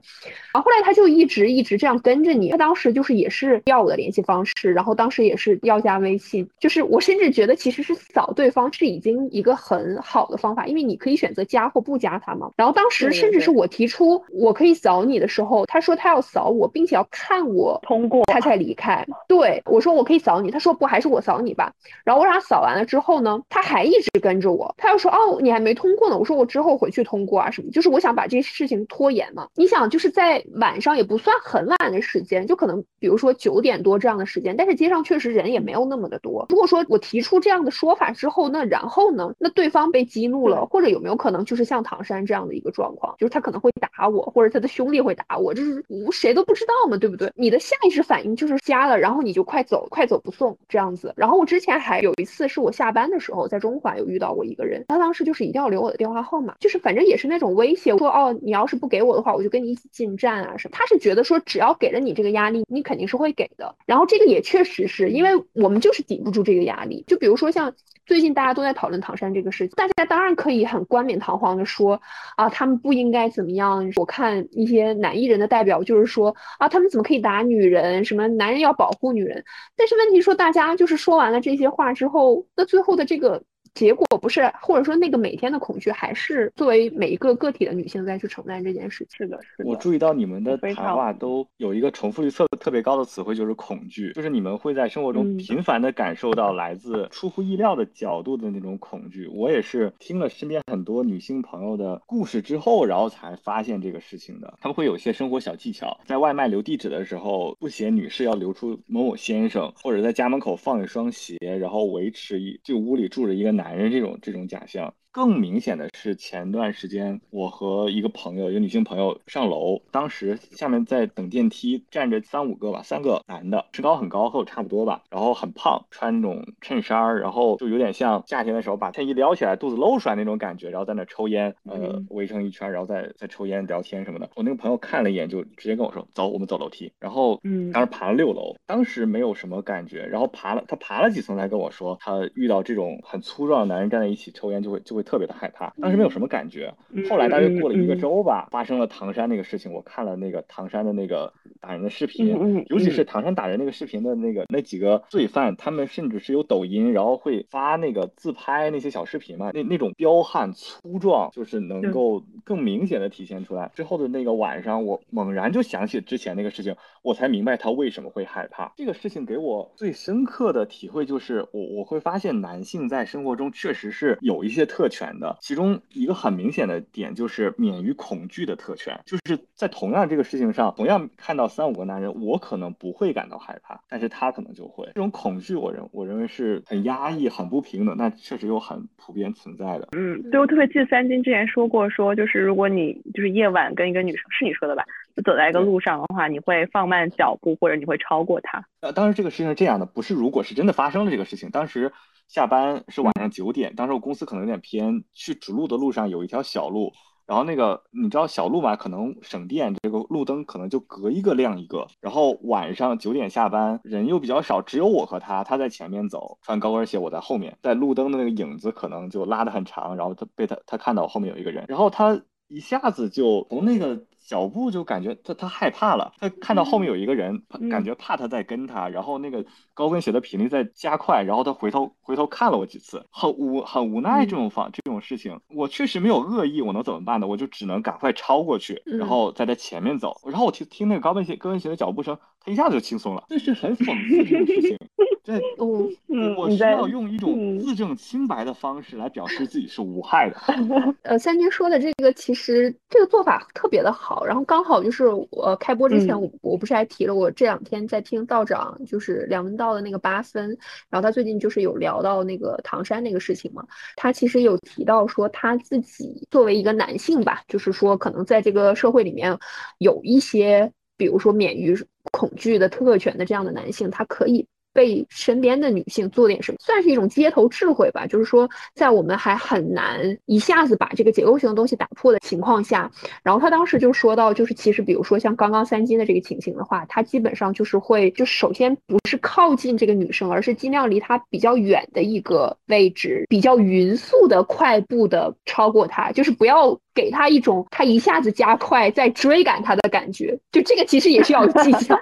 [0.54, 12.50] 然后后来他就一直一直这样跟着你，他当时就是也是要我的联系方式，然后当时也是要加微信，就是我甚至觉得其实是扫对方是已经一个很好的方法，因为你可以选择加或不加他嘛。
[12.56, 15.94] 然后当时甚至是我提出我可以扫你的时候，他说。
[16.05, 19.06] 他要扫我，并且要看我通过，他才离开。
[19.28, 21.72] 对我说我可以扫你，他说不，还是我扫你吧。
[22.04, 24.74] 然后我让他扫完了之后呢，他还一直跟着我。
[24.78, 26.18] 他又说哦，你还没通过呢。
[26.18, 27.72] 我说我之后回去通过啊什么。
[27.72, 29.48] 就是我想把这些事情拖延嘛。
[29.56, 36.46] 你想就是在晚上也不算很晚的时间，就可能比如说九点多这样的时间，但是街上确实人也没有那么的多。
[36.50, 45.85] 如果说我提出这样的说法之后，那然后呢，那对方被激怒了，或者有没有可能就是像唐山这样的一个状况，就是他可能会打我，或者他的兄弟会打我，就是。
[45.88, 47.32] 我谁都不知道嘛，对不对？
[47.36, 51.14] 你的下意识反应就是加了，然后你就快走，快走不送这样子。
[51.16, 60.76] 然后我之前还有一次是我下班的时候在中环有遇到过一个人，他当时就是一定要留我的电话号码，就是反正也是那种威胁，说哦，你要是不给我的话，我就跟你一起进站啊什么。
[60.78, 63.76] 他是觉得说只要给了你这个压力，你肯定是会给的。
[63.86, 67.04] 然后这个也确实是因为我们就是抵不住这个压力。
[67.08, 67.74] 就比如说像
[68.06, 72.00] 最近大家都在讨论唐山这个事情，大家当然可以很冠冕堂皇的说
[72.36, 73.92] 啊，他们不应该怎么样。
[73.96, 76.16] 我看一些男艺人的代表就是说。
[76.16, 78.06] 说啊，他们怎么可以打女人？
[78.06, 79.44] 什么男人要保护女人？
[79.76, 83.44] 但是问题说，大家就是说完了这些话之后，那最后的这个。
[83.76, 89.18] 结果不是，或者说那个每天的恐惧，还是作为每一个个体的女性在去承担这件事情。
[89.18, 89.70] 是的，是的。
[89.70, 99.28] 我注意到你们的谈话都有一个重复率特特别高的词汇，就是恐惧，就是你们会在生活中频繁的感受到来自出乎意料的角度的那种恐惧。
[99.28, 104.58] 我也是听了身边很多女性朋友的故事之后，然后才发现这个事情的。
[104.62, 113.65] 他们会有些生活小技巧，在外卖留地址的时候，不写女士，要留出某某先生，或者在家门口放一双鞋，然后维持一这个屋里住着一个男。
[113.66, 114.96] 男人这种这种假象。
[115.16, 134.30] 更明显的是，前段时间我和一个朋友，一个女性朋友上楼，当时下面在等电梯，站着三五个吧，三个男的，身高很高，和我差不多吧，然后很胖，穿那种衬衫，然后就有点像夏天的时候把衬衣撩起来，肚子露出来那种感觉，然后在那抽烟，呃，围成一圈，然后再再抽烟聊天什么的。
[134.36, 145.74] 我那个朋友看了一眼，就直接跟我说：“走，我们走楼梯。”然后，嗯，当时爬了六楼，当时没有什么感觉，然后爬了，他爬了几层才跟我说，他遇到这种很粗壮的男人站在一起抽烟，就会就会特别的害怕。
[145.80, 146.74] 当时没有什么感觉，
[147.10, 149.72] 后来大约过了一个周吧，发生了唐山那个事情。
[149.72, 163.72] 我看了那个唐山的那个打人的视频，尤其是唐山打人那个视频的那个那几个罪犯，他们甚至是有抖音，然后会发那个自拍那些小视频嘛，那那种彪悍粗壮，就是能够更明显的体现出来。
[163.76, 168.72] 之后的那个晚上，我猛然就想起之前那个事情，我才明白他为什么会害怕。
[168.76, 175.76] 这个事情给我最深刻的体会就是，我我会发现男性在生活中确实是有一些特权的，其中。
[175.94, 184.86] 一个很明显的点就是免于恐惧的特权，就是在同样这个事情上，同样看到三五个男人，我可能不会感到害怕，但是他可能就会。
[184.88, 189.90] 这种恐惧，我认我认为是很压抑、很不平等，但确实又很普遍存在的。
[189.98, 198.66] 嗯，对我特别记得三金之前说过，说就是如果你就是夜晚跟一个女生，是你说的吧，就走在一个路上的话，你会放慢脚步，或者你会超过她。
[198.82, 201.92] 呃，当时这个事情是这样的，不是如果是真的发生了这个事情，当时。
[202.28, 206.92] 下班是晚上九点，当时我公司可能有点偏，去主路的路上有一条小路，
[207.26, 211.88] 然后那个你知道小路嘛，可能省电，这个路灯可能就隔一个亮一个。
[212.02, 224.04] 然后晚上九点下班，人又比较少，只有我和他，他在前面走，穿高跟鞋，我在后面，在路灯的那个影子可能就拉得很长，然后他被他他看到后面有一个人，然后他一下子就从那个。
[224.28, 237.28] 脚步就感觉他他害怕了，他看到后面有一个人，感觉怕他在跟他，然后那个高跟鞋的频率在加快，然后他回头回头看了我几次，很无很无奈这种方这种事情，我确实没有恶意，我能怎么办呢？
[237.28, 244.78] 我就只能赶快超过去，然后在他前面走，然后我听听那个高跟鞋高跟鞋的脚步声，他一下子就轻松了，这是很讽刺这种事情。
[245.26, 245.90] 对，我，
[246.38, 250.38] 我需要用一种自证清白的方式来表示自己是无害的。
[251.02, 260.48] 呃，三军说的这个其实这个做法特别的好，然后刚好就是我开播之前，我我不是还提了，我这两天在听道长就是梁文道的那个八分，
[260.92, 263.66] 然后他最近就是有聊到那个唐山那个事情嘛，
[263.96, 269.36] 他其实有提到说他自己作为一个男性吧，就是说可能在这个社会里面
[269.80, 271.76] 有一些，比如说免于
[272.12, 274.46] 恐惧的特权的这样的男性，他可以。
[274.76, 278.06] 被身边的女性做点什么，算是一种街头智慧吧。
[278.06, 282.92] 就是说，在我们还很难一下子把这个结构性的东西打破的情况下，
[283.24, 296.78] 然后他当时就说到，就是其实比如说像刚刚三金的这个情形的话，他基本上就是会，就首先不是靠近这个女生，而是尽量离她比较远的一个位置，比较匀速的快步的超过她，就是不要。
[296.96, 301.96] 给他一种他一下子加快在追赶他的感觉，就这个其实也需要技巧，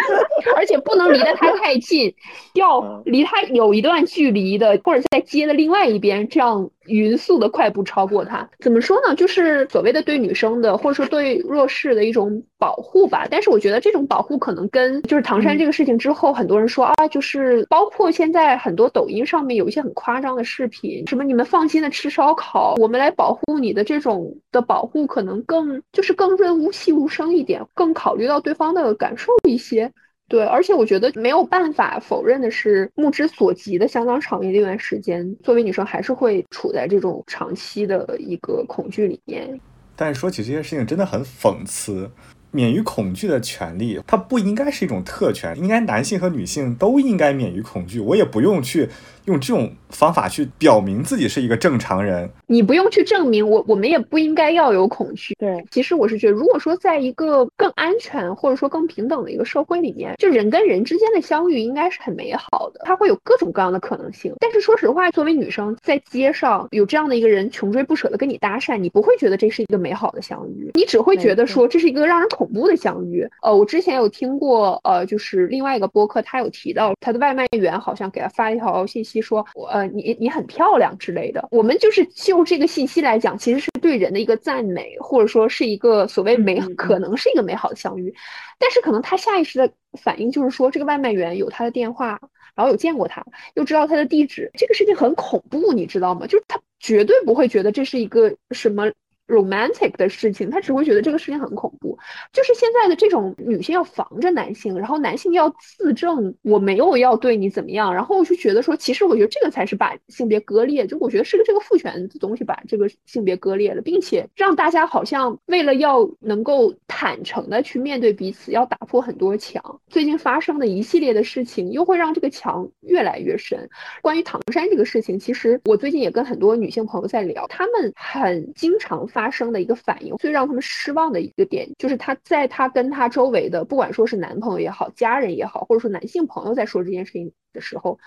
[0.56, 2.12] 而且不能离得他太近，
[2.54, 6.68] 要离他有一段距离的，或者在街的另外一边，这样。
[6.88, 9.14] 匀速的快步超过他，怎么说呢？
[9.14, 13.26] 就是所谓的对女生的，或者说对弱势的一种保护吧。
[13.30, 29.90] 但是我觉得这种保护可能跟就是唐山这个事情之后，很多人说啊，就是包括现在很多抖音上面有一些很夸张的视频，什么你们放心的吃烧烤，我们来保护你的这种的保护，可能更就是更润物细无声一点，更考虑到对方的感受一些。
[30.28, 39.58] 对，而且我觉得没有办法否认的是，目之所及的相当长的一段时间，作为女生还是会处在这种长期的一个恐惧里面。
[39.96, 42.10] 但是说起这些事情，真的很讽刺。
[42.50, 48.00] 免于恐惧的权利，它不应该是一种特权，应该男性和女性都应该免于恐惧。
[48.00, 48.88] 我也不用去。
[49.28, 55.34] 用这种方法去表明自己是一个正常人，你不用去证明我，我们也不应该要有恐惧。
[55.38, 64.32] 对，其实我是觉得，如果说在一个更安全或者说更平等的一个社会里面，就人跟人之间的相遇应该是很美好的，它会有各种各样的可能性。
[64.40, 73.28] 但是说实话，作为女生在街上有这样的一个人穷追不舍的跟你搭讪，你不会觉得这是一个美好的相遇，你只会觉得说这是一个让人恐怖的相遇。
[73.42, 79.17] 呃，我之前有听过，呃，就是另外一个播客，他有提到他的外卖员好像给他发一条信息。
[79.20, 81.46] 说，我呃，你你很漂亮之类的。
[81.50, 88.14] 我们就是就这个信息来讲，其实是对人的一个赞美，或者说是一个所谓美，可能是一个美好的相遇。
[88.58, 92.18] 但是可能他下意识的反应就是说，这个外卖员有他的电话，
[92.54, 96.26] 然后有见过他，又知道他的地址，这个事情很恐怖，你知道吗？
[96.26, 98.90] 就是他绝对不会觉得这是一个什么。
[99.28, 101.96] Romantic 的事情，他只会觉得这个事情很恐怖。
[102.32, 119.62] 就是现在的这种女性要防着男性，然后男性要自证我没有要对你怎么样，然后我就觉得说，其实我觉得这个才是把性别割裂，就我觉得是个这个父权的东西把这个性别割裂了，并且让大家好像为了要能够坦诚的去面对彼此，要打破很多墙。
[119.88, 123.68] 最近发生的一系列的事情，又会让这个墙越来越深。
[124.00, 129.06] 关于唐山这个事情，其实我最近也跟很多女性朋友在聊，她们很经常。
[129.30, 137.98] 生的一个反应，最让他们失望的一个点，就是他在他跟他周围的，不管说是男朋友也好，家人也好，或者说男性朋友在说这件事情的时候，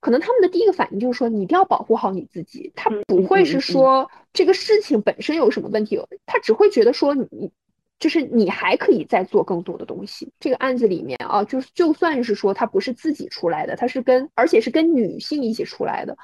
[0.00, 2.72] 可能他们的第一个反应就是说，你一定要保护好你自己。
[2.76, 7.50] 他不会是说这个事情本身有什么问题，他只会觉得说你
[7.98, 10.32] 就是你还可以再做更多的东西。
[10.40, 16.16] 这个案子里面啊，就是就算是说他不是自己出来的，他是跟而且是跟女性一起出来的，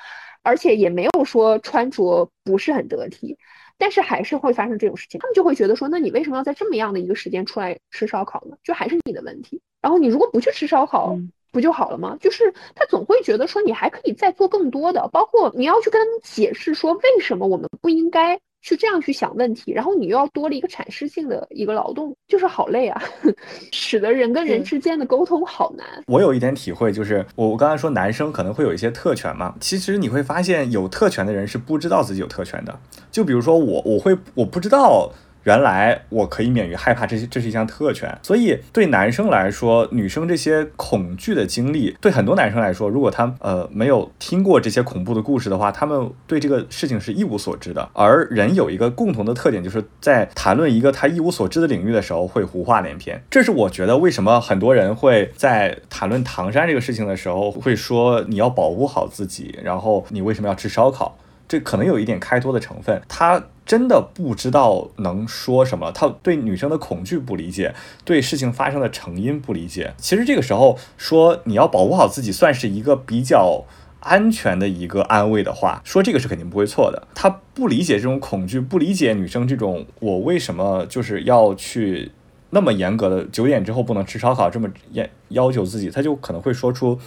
[0.43, 3.39] 而且也没有说穿着不是很得体。
[3.79, 8.57] 但是还是会发生这种事情，他们就会觉得说，那你为什么要在这么样的一个时间出来吃烧烤呢？
[8.63, 9.61] 就还是你的问题。
[9.81, 11.17] 然后你如果不去吃烧烤，
[11.53, 12.17] 不就好了吗？
[12.21, 18.39] 就是他总会觉得说，你还可以再做更多的，包括你要去跟他们解释说，为什么我们不应该。
[18.61, 23.03] 去这样去想问题，然后你又要多了一个阐释性的一个劳动，就是好累啊，
[23.73, 25.87] 使得人跟人之间的沟通好难。
[26.07, 32.79] 我有一点体会，就是我我刚才说男生可能会有一些特权嘛，其实你会发现有特权的人是不知道自己有特权的。
[33.11, 35.11] 就比如说我，我会我不知道
[35.45, 38.19] 原来我可以免于害怕，这些这是一项特权。
[38.23, 47.89] 所以对男生来说，女生这些恐惧的经历，对很多男生来说，如果他呃没有听过这些恐怖的故事的话，他们对这个事情是一无所知的。
[47.93, 53.23] 而人有一个共同的特点，就是在谈论一个他一无所知的领域的时候，会胡话连篇。
[53.31, 61.17] 这是我觉得为什么很多人会在谈论唐山这个事情的时候，会说你要保护好自己，然后你为什么要吃烧烤？
[61.49, 67.75] 这可能有一点开脱的成分，他真的不知道能说什么，他对女生的恐惧不理解，
[68.05, 69.95] 对事情发生的成因不理解。
[69.97, 73.65] 其实这个时候说你要保护好自己，算是一个比较
[74.01, 77.09] 安全的一个安慰的话，说这个是肯定不会错的。
[77.15, 82.13] 他不理解这种恐惧，不理解女生这种我为什么就是要去
[82.51, 86.99] 那么严格的九点之后不能吃烧烤，这么严要求自己，他就可能会说出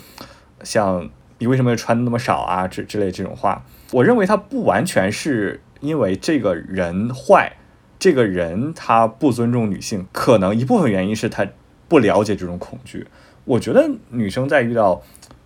[0.63, 3.63] 像你为什么要穿那么少啊之之类这种话。
[3.91, 7.51] 我认为他不完全是因为这个人坏，
[7.99, 11.45] 这个人他不尊重女性，可能一部分原因是他
[11.89, 13.07] 不了解这种恐惧。
[13.43, 15.01] 我觉得女生在遇到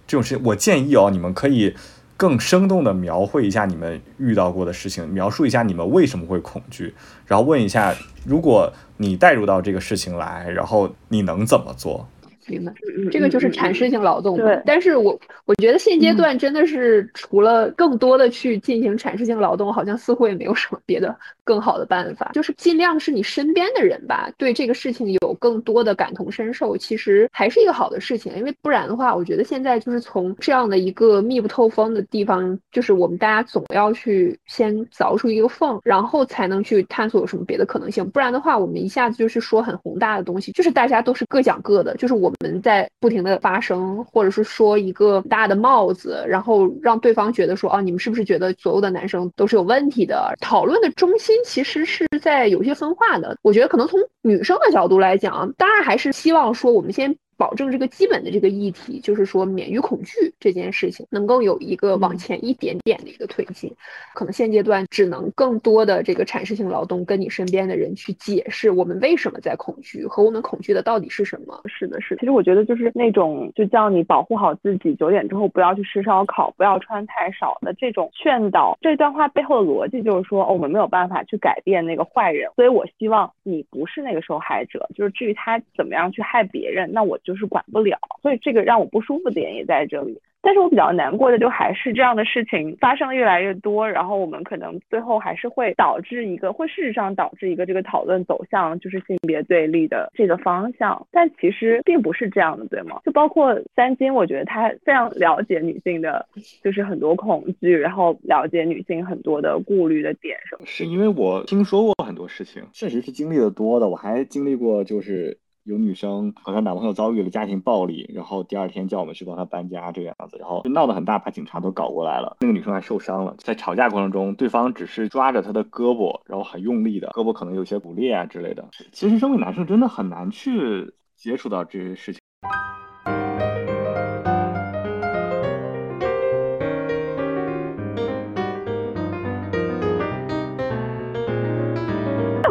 [0.05, 1.73] 这种事情，我建议哦，你们可以
[2.17, 6.93] 更生动的描绘一下你们遇到过的事情，描述一下你们为什么会恐惧，
[7.25, 12.07] 然后问一下，如果你带入到这个事情来，然后你能怎么做？
[12.47, 14.37] 明白，嗯这个就是阐释性劳动。
[14.37, 21.15] 对但是我我觉得现阶段真的是除了更多的去进行阐释性劳动，好像似乎也没有什么别的
[21.45, 22.31] 更好的办法。
[22.33, 28.35] 就是尽量是你身边的人吧，对这个事情有更多的感同身受，其实还是一个好的事情。
[28.35, 38.03] 因为不然的话，我觉得现在就是从这样的一个密不透风的地方，就是我们大家总要去先凿出一个缝，然后才能去探索有什么别的可能性。
[38.09, 50.33] 不然的话，我们一下子就是说很宏大的东西，就是大家都是各讲各的，就是我们在不停的发声，或者是说一个大的帽子，然后让对方觉得说，哦，你们是不是觉得所有的男生都是有问题的？
[50.41, 53.37] 讨论的中心其实是在有些分化的。
[53.41, 57.17] 我觉得可能从女生的角度来讲，当然还是希望说我们先。
[57.37, 63.71] 保证这个基本的这个议题，就是说免于恐惧这件事情能够有一个往前一点点的一个推进。
[64.13, 71.61] 可能现阶段只能更多的这个阐释性劳动，跟你身边的人去解释我们为什么在恐惧和我们恐惧的到底是什么。
[71.65, 72.19] 是的，是的。
[72.19, 78.77] 其实我觉得就是那种就叫你保护好自己，九点之后不要去吃烧烤，不要穿太少的这种劝导。
[78.81, 84.87] 这段话背后的逻辑就是说，哦，我们没有办法去改变那个坏人，所以我希望你不是那个受害者。
[84.95, 87.97] 就是至于他怎么样去害别人，那我就是管不了。
[88.21, 90.21] 所以这个让我不舒服的点也在这里。
[90.41, 101.07] 但是我比较难过的就还是这样的事情发生的越来越多，然后我们可能最后还是会导致一个，会事实上导致一个这个讨论走向就是性别对立的这个方向。
[101.09, 103.01] 但其实并不是这样的，对吗？
[103.03, 106.23] 就包括三金，我觉得他非常了解女性的，
[106.63, 110.65] 就是很多恐惧，然后了解女性很多的顾虑的点什么。
[110.67, 113.89] 是因为我听说过很多事情，确实是经历的多的。
[113.89, 115.39] 我还经历过就是。
[115.65, 122.37] 有女生和她男朋友遭遇了家庭暴力，然后第二天叫我们去帮她搬家这个样子，然后就闹得很大，把警察都搞过来了。
[122.39, 128.63] 那个女生还受伤了，在吵架过程中，对方只是抓着她的胳膊，然后很用力的，胳膊可能有些骨裂啊之类的。
[128.91, 132.21] 其实身为男生真的很难去接触到这些事情。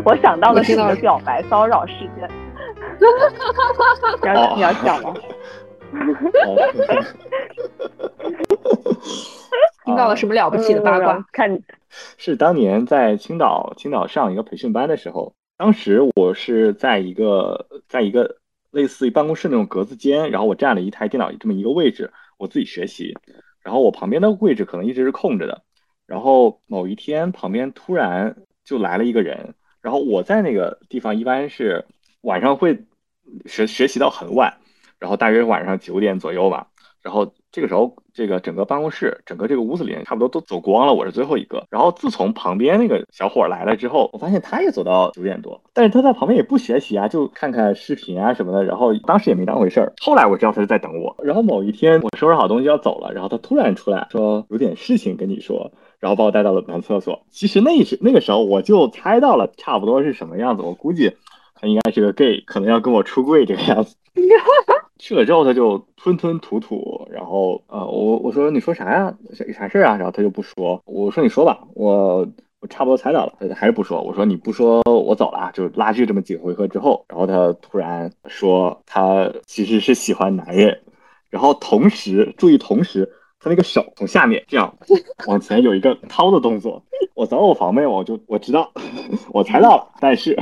[0.05, 2.29] 我想到的是你的表白骚扰事件。
[4.23, 5.15] 你要你要讲吗？
[9.85, 11.17] 听到了什么了不起的八卦？
[11.17, 11.63] 嗯、看，
[12.17, 18.39] 是当年在青岛青岛上一个培训班的时候，当时我是在一个在一个
[18.71, 23.15] 类似于办公室那种格子间，然后我占了一台电脑这么一个位置，我自己学习，
[23.63, 25.63] 然后我旁边的位置可能一直是空着的，
[26.07, 31.85] 然后某一天旁边突然就来了一个人，然后我在那个地方一般是。
[32.25, 32.87] 晚上会
[33.47, 34.55] 学学习到很晚，
[34.99, 36.67] 然后大约晚上九点左右吧。
[37.03, 41.67] 然后这个时候，这个整个办公室、整个这个屋子里差不多都走光了，我是最后一个。
[41.69, 48.65] 然后自从旁边那个小伙来了之后，我发现他也走到九点多，但是他在旁边也不学习啊，就看看视频啊什么的。
[48.65, 49.93] 然后当时也没当回事儿。
[50.01, 51.15] 后来我知道他是在等我。
[51.23, 55.71] 然后某一天我收拾好东西要走了，然后他突然出来说有点事情跟你说，
[56.01, 57.27] 然后把我带到了男厕所。
[57.29, 61.15] 其实那时那个时候我就猜到了差不多是什么样子，我估计。
[61.65, 63.97] 他应该是个 gay，可能要跟我出柜这个样子。
[65.01, 69.17] 去了之后，他就吞吞吐吐，然后呃，我我说你说啥呀？
[69.33, 69.97] 啥啥事啊？
[69.97, 70.83] 然后他就不说。
[70.85, 72.19] 我说你说吧，我
[72.61, 74.03] 我差不多猜到了，他还是不说。
[74.03, 75.51] 我说你不说，我走了。
[75.55, 80.83] 就拉锯这么几个回合之后，然后他突然说他其实是喜欢男人，
[81.31, 83.11] 然后同时注意，同时
[83.41, 84.77] 他那个手从下面这样
[85.27, 86.83] 往前有一个掏的动作，
[87.15, 88.71] 我早有防备，我就我知道，
[89.33, 90.39] 我猜到了，但是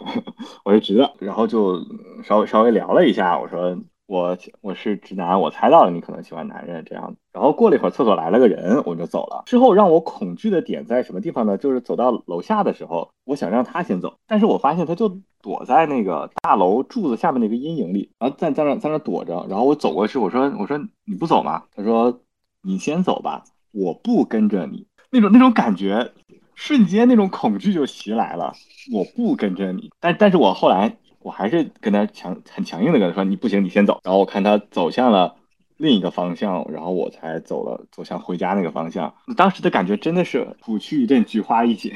[0.64, 1.80] 我就觉得，然后就
[2.24, 3.76] 稍微稍微聊了一下，我说。
[4.08, 7.16] 我我是直男，我猜到了你可能喜欢男人这样。
[7.32, 9.42] 然后过了一会儿，厕所来了个人，我就走了。
[9.46, 11.58] 之后让我恐惧的点在什么地方呢？
[11.58, 19.44] 就是走到楼下的时候，我想让他先走，但是我发现他就躲在那个大楼柱子下面那个阴影里，然后在在那在那躲着。
[19.50, 21.64] 然后我走过去，我说我说你不走吗？
[21.74, 22.20] 他说
[22.62, 23.42] 你先走吧，
[23.72, 24.86] 我不跟着你。
[25.10, 26.12] 那种那种感觉，
[26.56, 28.52] 瞬间那种恐惧就袭来了。
[28.92, 30.96] 我不跟着你，但但是我后来。
[31.22, 35.34] 我还是跟他强很强硬的跟他说你不行你先走，然后我看他走向了
[35.76, 39.12] 另一个方向，然后我才走了走向回家那个方向。
[39.36, 41.92] 当时的感觉真的是虎躯一震菊花一紧。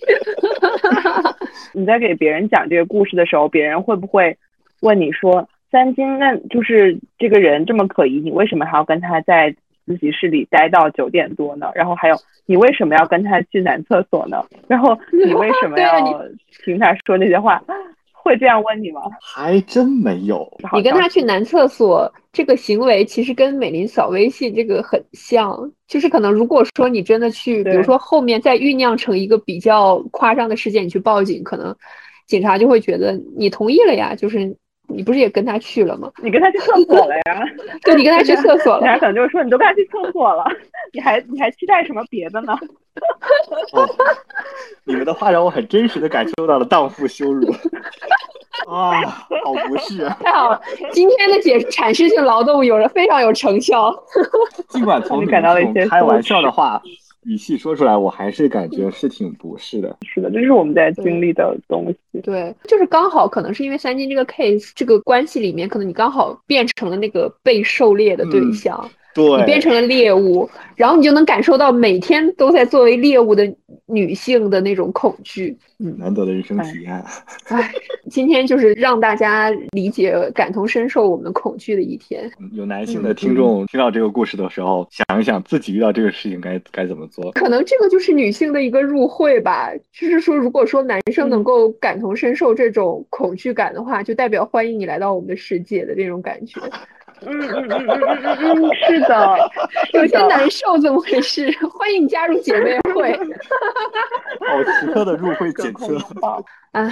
[1.74, 4.38] 你在给别人讲这个故事的时候，别人会不会
[4.80, 9.54] 问你说三金，那就是这个人这么可疑，你为什么还要跟他在
[9.86, 11.70] 自习室里待到九点多呢？
[11.74, 14.44] 然后还有你为什么要跟他去男厕所呢？
[14.66, 15.92] 然后你 为什么要
[16.64, 17.62] 听他说那些话？
[18.12, 19.02] 会这样问你吗？
[19.22, 20.44] 还真没有。
[20.72, 25.70] 你跟他去男厕所这个行为，其实跟美林扫微信这个很像。
[25.86, 31.72] 就是可能如果说你真的去，比如说后面再酝酿成一个比较夸张的事件，你去报警，可能
[32.26, 34.12] 警察就会觉得你同意了呀。
[34.16, 34.56] 就是
[34.88, 36.10] 你不是也跟他去了吗？
[36.22, 37.44] 你跟他去厕所了呀？
[37.82, 38.80] 对，你跟他去厕所了。
[38.80, 40.44] 警察可能就是说你都跟他去厕所了，
[40.92, 42.56] 你还你还期待什么别的呢？
[44.84, 47.52] 你们的话让我很真实的感受到了荡妇羞辱。
[48.66, 49.02] 啊，
[49.44, 50.08] 好不适！
[50.22, 50.60] 太好了，
[50.90, 53.94] 今天的解阐释性劳动有了非常有成效。
[54.68, 56.80] 尽管从你那种开玩笑的话
[57.26, 59.96] 语气说出来，我还是感觉是挺不适的。
[60.06, 62.20] 是的，这是我们在经历的东西。
[62.20, 68.88] 对，就是刚好可能是因为三金这个 case 这个关系里面，可能你刚好变成了那个被狩猎的对象。
[69.38, 73.54] 你变成了猎物，然后你就能感受到每天都在作为猎物的
[73.86, 75.56] 女性的那种恐惧。
[75.78, 77.04] 嗯，难得的人生体验。
[77.48, 77.70] 哎，
[78.10, 82.30] 今天就是让大家理解、感同身受我们恐惧的一天。
[82.52, 87.30] 有男性的听众听到这个故事的时候，想一想自己遇到这个事情该该怎么做。
[87.32, 96.58] 可能这个就是女性的一个入会吧，就是说，如果说男生能够感同身受这种恐惧感的话，就代表欢迎你来到我们的世界的这种感觉。
[97.26, 99.50] 嗯嗯嗯嗯嗯嗯，是的，
[99.92, 101.50] 有些难受，怎么回事？
[101.72, 103.12] 欢迎加入姐妹会。
[104.46, 105.96] 好奇特的入会检测。
[106.72, 106.88] 啊。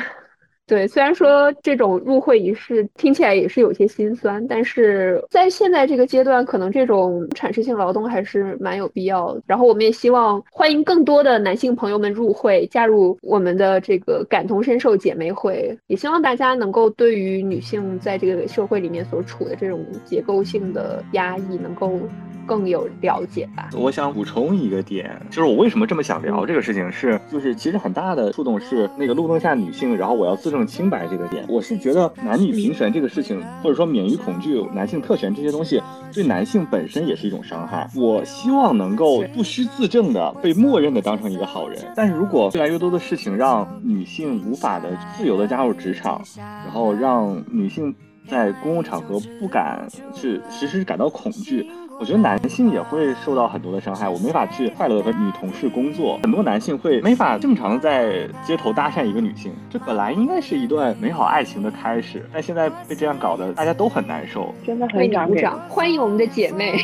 [0.66, 9.42] 对，虽然说这种入会仪式听起来也是有些心酸，但是在现在这个阶段，可能这种阐释性劳动还是蛮有必要的。
[9.46, 15.78] 然后我们也希望欢迎更多的男性朋友们入会，加入我们的这个感同身受姐妹会。
[15.86, 22.00] 也希望大家能够对于女性在这个社会里面所处的这种结构性的压抑，能够。
[22.46, 23.68] 更有了解吧。
[23.72, 31.44] 我想补充一个点，就是我为什么这么想聊这个事情，是就是其实很大的触动是那个路灯下女性，然后我要自证清白这个点。
[31.48, 35.82] 我是觉得男女平权这个事情，或者说免于恐惧、男性特权这些东西，
[36.12, 37.88] 对男性本身也是一种伤害。
[37.96, 41.78] 我希望能够不需自证的被默认的当成一个好人。
[41.96, 47.94] 但是如果越来越多的事情让女性无法的自由的加入职场，然后让女性
[48.28, 51.66] 在公共场合不敢去时时感到恐惧。
[52.00, 66.76] 我觉得男性也会受到很多的伤害，我没法去快乐和女同事工作，很多男性会没法正常在街头搭讪一个女性，这本来应该是一段美好爱情的开始，但现在被这样搞得大家都很难受，真的很鼓掌，欢迎我们的姐妹，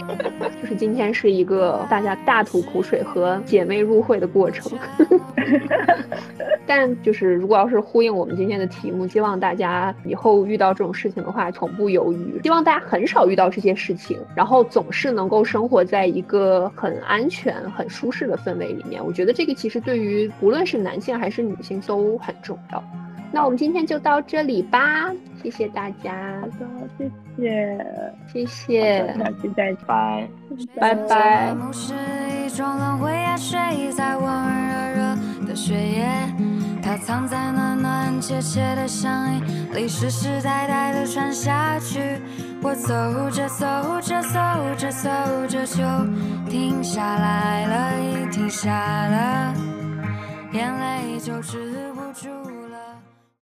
[0.63, 4.71] 就是今天是一个大家大吐苦水和姐妹入会的过程，
[6.67, 14.99] 但就是如果要是呼应我们今天的题目，希望大家以后遇到这种事情的话从不犹豫，希望大家很少遇到这些事情，然后总是。
[15.01, 22.84] 是能够生活在一个很安全、很舒适的氛围里面，我觉得这个其实对于不论是男性还是女性都很重要。
[23.33, 25.11] 那我们今天就到这里吧，
[25.43, 26.41] 谢谢大家。
[26.41, 26.66] 好的，
[26.99, 27.87] 谢谢，
[28.33, 30.28] 谢谢，下期再拜，
[30.78, 31.55] 拜拜。
[36.83, 39.43] 它藏在暖暖切切的乡音
[39.74, 42.01] 里，世世代代的传下去。
[42.62, 43.66] 我走着走
[44.01, 44.41] 着走
[44.76, 45.09] 着走
[45.47, 45.85] 着就
[46.51, 49.55] 停下来了，一停下了，
[50.53, 51.89] 眼泪就止。